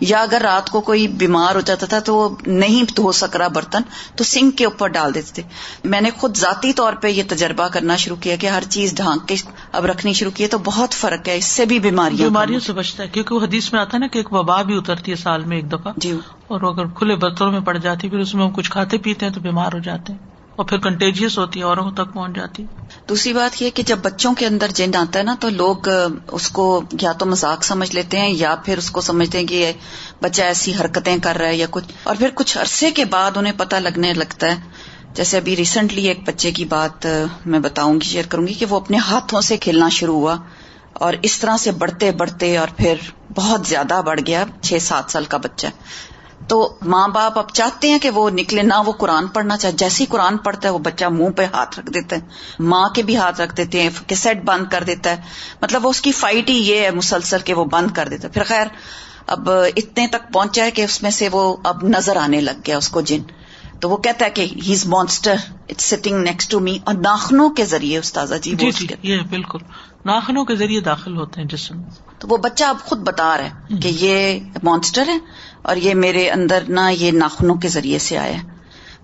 [0.00, 3.48] یا اگر رات کو کوئی بیمار ہو جاتا تھا تو وہ نہیں دھو سک رہا
[3.48, 3.82] برتن
[4.16, 5.42] تو سنک کے اوپر ڈال دیتے تھے۔
[5.84, 9.28] میں نے خود ذاتی طور پہ یہ تجربہ کرنا شروع کیا کہ ہر چیز ڈھانک
[9.28, 9.34] کے
[9.72, 13.02] اب رکھنی شروع کی تو بہت فرق ہے اس سے بھی بیماریاں بیماریوں سے بچتا
[13.02, 15.44] ہے۔ کیونکہ وہ حدیث میں آتا ہے نا کہ ایک وبا بھی اترتی ہے سال
[15.44, 16.12] میں ایک دفعہ۔ جی۔
[16.46, 19.32] اور اگر کھلے برتنوں میں پڑ جاتی پھر اس میں ہم کچھ کھاتے پیتے ہیں
[19.32, 20.29] تو بیمار ہو جاتے ہیں۔
[20.60, 22.64] اور پھر کنٹیجیس ہوتی ہے اوروں تک پہنچ جاتی
[23.08, 25.88] دوسری بات یہ کہ جب بچوں کے اندر جن آتا ہے نا، تو لوگ
[26.32, 29.72] اس کو یا تو مذاق سمجھ لیتے ہیں یا پھر اس کو سمجھتے ہیں کہ
[30.22, 33.52] بچہ ایسی حرکتیں کر رہا ہے یا کچھ۔ اور پھر کچھ عرصے کے بعد انہیں
[33.56, 34.54] پتہ لگنے لگتا ہے۔
[35.14, 37.06] جیسے ابھی ریسنٹلی ایک بچے کی بات
[37.46, 40.36] میں بتاؤں گی شیئر کروں گی کہ وہ اپنے ہاتھوں سے کھیلنا شروع ہوا
[40.92, 42.94] اور اس طرح سے بڑھتے بڑھتے اور پھر
[43.36, 45.66] بہت زیادہ بڑھ گیا، چھ سات سال کا بچہ۔
[46.48, 50.04] تو ماں باپ اب چاہتے ہیں کہ وہ نکلے نہ وہ قرآن پڑھنا چاہے۔ جیسے
[50.04, 52.20] ہی قرآن پڑھتا ہے وہ بچہ منہ پہ ہاتھ رکھ دیتا ہے۔
[52.58, 55.16] ماں کے بھی ہاتھ رکھ دیتے ہیں کیسٹ بند کر دیتا ہے۔
[55.62, 58.32] مطلب وہ اس کی فائٹ ہی یہ ہے مسلسل کہ وہ بند کر دیتا ہے۔
[58.32, 58.66] پھر خیر
[59.26, 62.76] اب اتنے تک پہنچا ہے کہ اس میں سے وہ اب نظر آنے لگ گیا
[62.76, 63.22] اس کو جن۔
[63.80, 65.34] تو وہ کہتا ہے کہ he is monster
[65.68, 66.78] it sitting next to me.
[66.84, 69.58] اور ناخنوں کے ذریعے استاذہ جی, جی, جی، یہ بالکل۔
[70.04, 71.74] ناخنوں کے ذریعے داخل ہوتے ہیں جسم۔
[72.18, 73.50] تو وہ بچہ اب خود بتا رہا ہے
[73.82, 75.18] کہ یہ مانسٹر ہے۔
[75.62, 78.36] اور یہ میرے اندر نہ یہ ناخنوں کے ذریعے سے آیا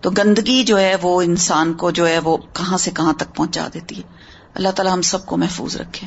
[0.00, 3.68] تو گندگی جو ہے وہ انسان کو جو ہے وہ کہاں سے کہاں تک پہنچا
[3.74, 4.02] دیتی ہے۔
[4.54, 6.06] اللہ تعالیٰ ہم سب کو محفوظ رکھے۔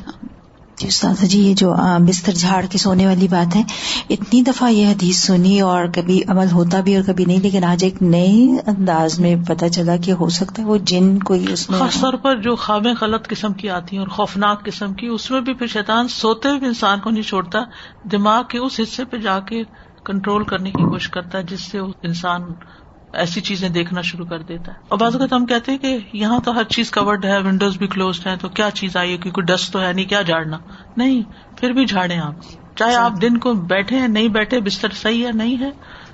[0.78, 1.76] جی استاد جی یہ جو
[2.08, 3.64] بستر جھاڑ کے سونے والی بات ہے
[4.10, 7.84] اتنی دفعہ یہ حدیث سنی اور کبھی عمل ہوتا بھی اور کبھی نہیں لیکن آج
[7.84, 11.80] ایک نئے انداز میں پتا چلا کہ ہو سکتا ہے وہ جن کوئی اس میں
[11.80, 15.32] خاص طور پر جو خوابیں غلط قسم کی آتی ہیں اور خوفناک قسم کی اس
[15.32, 17.60] میں بھی پھر شیطان سوتے ہوئے انسان کو نہیں چھوڑتا
[18.12, 19.64] دماغ کے اس حصے پہ جا کے
[20.12, 22.42] کنٹرول کرنے کی کوشش کرتا ہے، جس سے انسان
[23.14, 26.40] ایسی چیزیں دیکھنا شروع کر دیتا ہے۔ اور بعض اوقات ہم کہتے ہیں کہ یہاں
[26.40, 29.42] تو ہر چیز کورڈ ہے ونڈوز بھی کلوز ہے تو کیا چیز آئی ہے؟ کیونکہ
[29.42, 30.58] ڈسٹ تو ہے نہیں، کیا جھاڑنا؟
[30.98, 31.22] نہیں،
[31.58, 32.34] پھر بھی جھاڑے آپ۔
[32.76, 35.70] چاہے آپ دن کو بیٹھے ہیں، نہیں بیٹھے، بستر صحیح ہے، نہیں ہے،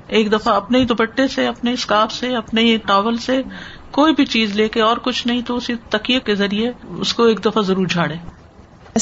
[0.07, 3.41] ایک دفعہ اپنے ہی دوپٹے سے، اپنے اسکارف سے، اپنے ہی ٹاول سے،
[3.91, 7.23] کوئی بھی چیز لے کے اور کچھ نہیں، تو اسی تکیے کے ذریعے اس کو
[7.23, 8.15] ایک دفعہ ضرور جھاڑے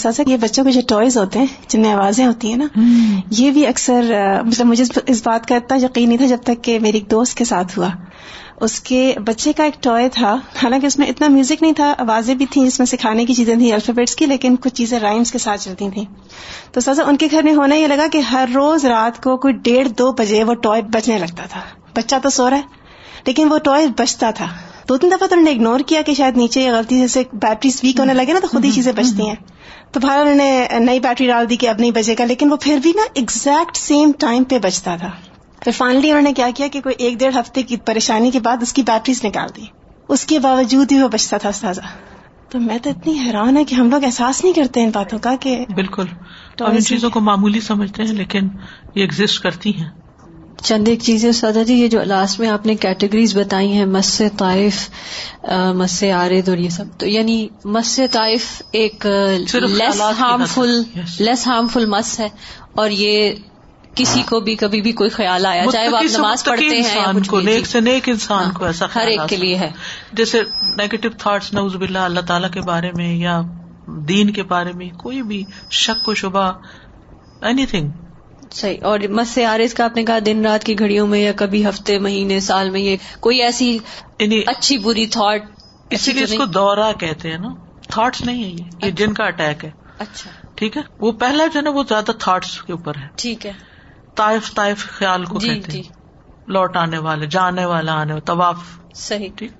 [0.02, 2.66] کہ یہ بچوں کے جو ٹوائز ہوتے ہیں جن میں آوازیں ہوتی ہیں نا
[3.30, 4.02] یہ بھی اکثر
[4.46, 7.38] مطلب مجھے اس بات کا اتنا یقین نہیں تھا جب تک کہ میری ایک دوست
[7.38, 7.90] کے ساتھ ہوا۔
[8.62, 12.36] اس کے بچے کا ایک ٹوائے تھا۔ حالانکہ اس میں اتنا میوزک نہیں تھا آوازیں
[12.36, 15.38] بھی تھیں جس میں سکھانے کی چیزیں تھیں الفابیٹس کی لیکن کچھ چیزیں رائمس کے
[15.38, 16.06] ساتھ چلتی تھیں۔
[16.72, 19.54] تو سازا ان کے گھر میں ہونا یہ لگا کہ ہر روز رات کو کوئی
[19.54, 21.60] ڈیڑھ دو بجے وہ ٹوائے بجنے لگتا تھا۔
[21.96, 22.62] بچہ تو سو رہا ہے
[23.28, 24.48] لیکن وہ ٹوائے بچتا تھا۔
[24.90, 28.00] دو تین دفعہ تو انہوں نے اگنور کیا کہ شاید نیچے غلطی سے بیٹریز ویک
[28.00, 29.36] ہونے لگے نا تو خود ہی چیزیں بچتی ہیں۔
[29.94, 32.58] تو بھارت انہوں نے نئی بیٹری ڈال دی کہ اب نہیں بجے گا لیکن وہ
[32.62, 35.10] پھر بھی نا ایگزیکٹ سیم ٹائم پہ بچتا تھا۔
[35.62, 38.58] پھر فائنلی انہوں نے کیا کیا کہ کوئی ایک ڈیڑھ ہفتے کی پریشانی کے بعد
[38.62, 39.62] اس کی بیٹریز نکال دی۔
[40.10, 41.82] اس کے باوجود ہی وہ بچتا تھا تازہ
[42.50, 45.36] تو میں تو اتنی حیران ہے کہ ہم لوگ احساس نہیں کرتے ان باتوں کا
[45.40, 46.06] کہ بالکل۔
[46.62, 48.48] ان چیزوں کو معمولی سمجھتے ہیں لیکن
[48.96, 49.90] یہ ایگزٹ کرتی ہیں۔
[50.64, 54.22] چند ایک چیزیں سادا جی یہ جو لاسٹ میں آپ نے کیٹیگریز بتائی ہیں مس
[54.38, 54.90] طائف
[55.76, 59.06] مس عارد اور یہ سب۔ تو یعنی مس طائف ایک
[59.64, 60.82] لیس ہارمفل
[61.20, 62.30] لیس ہارمفل مس ہے۔
[62.76, 63.32] اور یہ
[63.96, 67.40] کسی کو بھی کبھی بھی کوئی خیال آیا چاہے وہ آپ نماز پڑھتے ہیں کو
[67.40, 69.72] نیک جی۔ سے نیک انسان ہاں، کو ایسا ہر ایک کے لیے ہے۔
[70.14, 70.42] جیسے
[70.78, 73.42] نیگیٹو تھاٹس نوز باللہ اللہ تعالیٰ کے بارے میں یا
[74.08, 76.52] دین کے بارے میں کوئی بھی شک و شبہ
[77.42, 77.90] اینی تھنگ
[78.54, 78.78] صحیح.
[78.82, 82.00] اور مس عارض کا آپ نے کہا دن رات کی گھڑیوں میں یا کبھی ہفتے
[82.00, 83.78] مہینے سال میں یہ کوئی ایسی
[84.20, 85.42] یعنی اچھی بری تھاٹ
[85.90, 87.48] اسی لیے اس کو دورہ کہتے ہیں نا۔
[87.90, 91.58] تھاٹس نہیں ہے یہ۔ یہ جن کا اٹیک ہے۔ اچھا۔ ٹھیک ہے؟ وہ پہلا جو
[91.58, 93.52] ہے نا وہ زیادہ تھاٹس کے اوپر ہے۔ ٹھیک ہے۔
[94.16, 95.94] طائف طائف خیال کو جی کہتے جی ہیں۔
[96.48, 98.58] لوٹ آنے والے جانے والا آنے والا طواف۔
[98.96, 99.52] صحیح۔ ٹھیک۔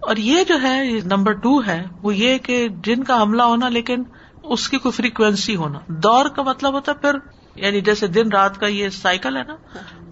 [0.00, 4.02] اور یہ جو ہے نمبر ٹو ہے وہ یہ کہ جن کا حملہ ہونا لیکن
[4.42, 7.18] اس کی کوئی فریکوینسی ہونا۔ دور کا مطلب ہوتا ہے پھر
[7.56, 9.54] یعنی جیسے دن رات کا یہ سائیکل ہے نا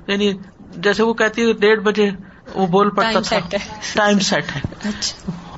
[0.06, 0.32] یعنی
[0.76, 2.10] جیسے وہ کہتی ہے ڈیڑھ بجے
[2.54, 3.56] وہ بول پڑتا تھا۔
[3.94, 4.90] ٹائم سیٹ ہے۔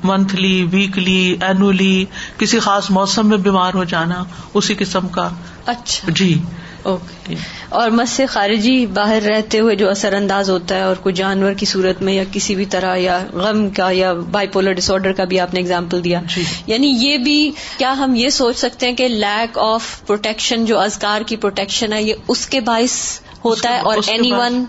[0.03, 2.05] منتھلی ویکلی اینولی
[2.39, 4.25] کسی خاص موسم میں بیمار ہو جانا
[4.55, 5.29] اسی قسم کا۔
[5.67, 6.43] اچھا۔ جی۔
[6.85, 7.35] اوکے
[7.69, 11.53] اور مس سے خارجی باہر رہتے ہوئے جو اثر انداز ہوتا ہے اور کوئی جانور
[11.53, 15.13] کی صورت میں یا کسی بھی طرح یا غم کا یا بائی پولر ڈس آرڈر
[15.13, 16.21] کا بھی آپ نے اگزامپل دیا.
[16.37, 16.43] جی.
[16.67, 21.21] یعنی یہ بھی کیا ہم یہ سوچ سکتے ہیں کہ لیک آف پروٹیکشن جو ازکار
[21.21, 24.65] کی پروٹیکشن ہے یہ اس کے باعث ہوتا ہے اور اینی ون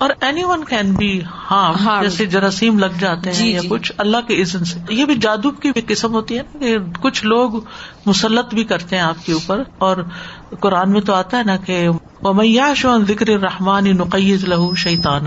[0.00, 1.20] اور any one can be
[1.50, 2.02] harm.
[2.02, 5.14] جیسے جراثیم لگ جاتے ہیں جی، یا جی۔ کچھ اللہ کے عزن سے۔ یہ بھی
[5.14, 7.50] جادو کی بھی قسم ہوتی ہے نا کہ کچھ لوگ
[8.06, 9.96] مسلط بھی کرتے ہیں آپ کے اوپر۔ اور
[10.60, 11.88] قرآن میں تو آتا ہے نا کہ
[12.22, 15.26] ومیاش ذکر رحمان نقیز لہو شیطان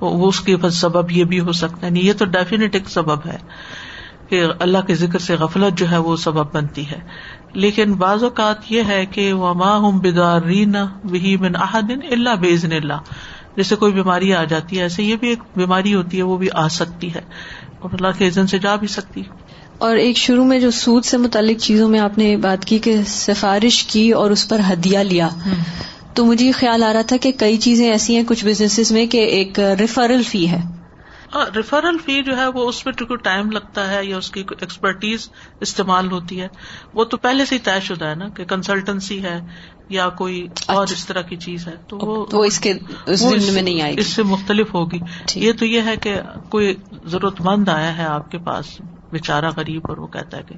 [0.00, 3.26] وہ اس کے سبب یہ بھی ہو سکتا ہے۔ نہیں یہ تو ڈیفینیٹ ایک سبب
[3.26, 3.36] ہے
[4.28, 6.98] کہ اللہ کے ذکر سے غفلت جو ہے وہ سبب بنتی ہے۔
[7.52, 12.98] لیکن بعض اوقات یہ ہے کہ وما ہم بدارین وہی من احدن اللہ بزن اللہ۔
[13.58, 16.48] جیسے کوئی بیماری آ جاتی ہے ایسے یہ بھی ایک بیماری ہوتی ہے وہ بھی
[16.52, 17.20] آ سکتی ہے
[17.78, 19.22] اور اللہ کے عزن سے جا بھی سکتی
[19.78, 22.96] اور ایک شروع میں جو سود سے متعلق چیزوں میں آپ نے بات کی کہ
[23.06, 25.28] سفارش کی اور اس پر ہدیہ لیا۔
[26.14, 29.06] تو مجھے یہ خیال آ رہا تھا کہ کئی چیزیں ایسی ہیں کچھ بزنس میں
[29.06, 30.60] کہ ایک ریفرل فی ہے۔
[31.56, 35.28] ریفرل فی جو ہے وہ اس میں کوئی ٹائم لگتا ہے یا اس کی ایکسپرٹیز
[35.60, 36.48] استعمال ہوتی ہے۔
[36.94, 39.40] وہ تو پہلے سے ہی طے شدہ ہے نا کہ کنسلٹنسی ہے
[39.88, 41.98] یا کوئی اور اس طرح کی چیز ہے تو
[42.32, 42.74] وہ اس کے
[43.52, 44.98] میں نہیں آئے اس سے مختلف ہوگی۔
[45.34, 46.74] یہ تو یہ ہے کہ کوئی
[47.04, 48.66] ضرورت مند آیا ہے آپ کے پاس
[49.12, 50.54] بےچارا غریب اور وہ کہتا ہے کہ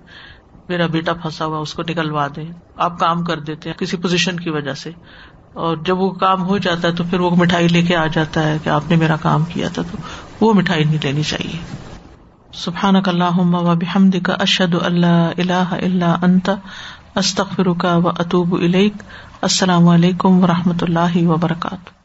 [0.68, 2.44] میرا بیٹا پھنسا ہوا اس کو نکلوا دیں۔
[2.76, 4.90] آپ کام کر دیتے ہیں کسی پوزیشن کی وجہ سے۔
[5.52, 8.48] اور جب وہ کام ہو جاتا ہے تو پھر وہ مٹھائی لے کے آ جاتا
[8.48, 9.96] ہے کہ آپ نے میرا کام کیا تھا تو
[10.40, 11.58] وہ مٹھائی نہیں لینی چاہیے۔
[12.54, 16.50] سبحان اللہ و بحمد کا اشد اللہ اللہ اللہ انت
[17.14, 18.54] استخر کا و اطوب
[19.40, 21.99] السلام علیکم و رحمۃ اللہ وبرکاتہ.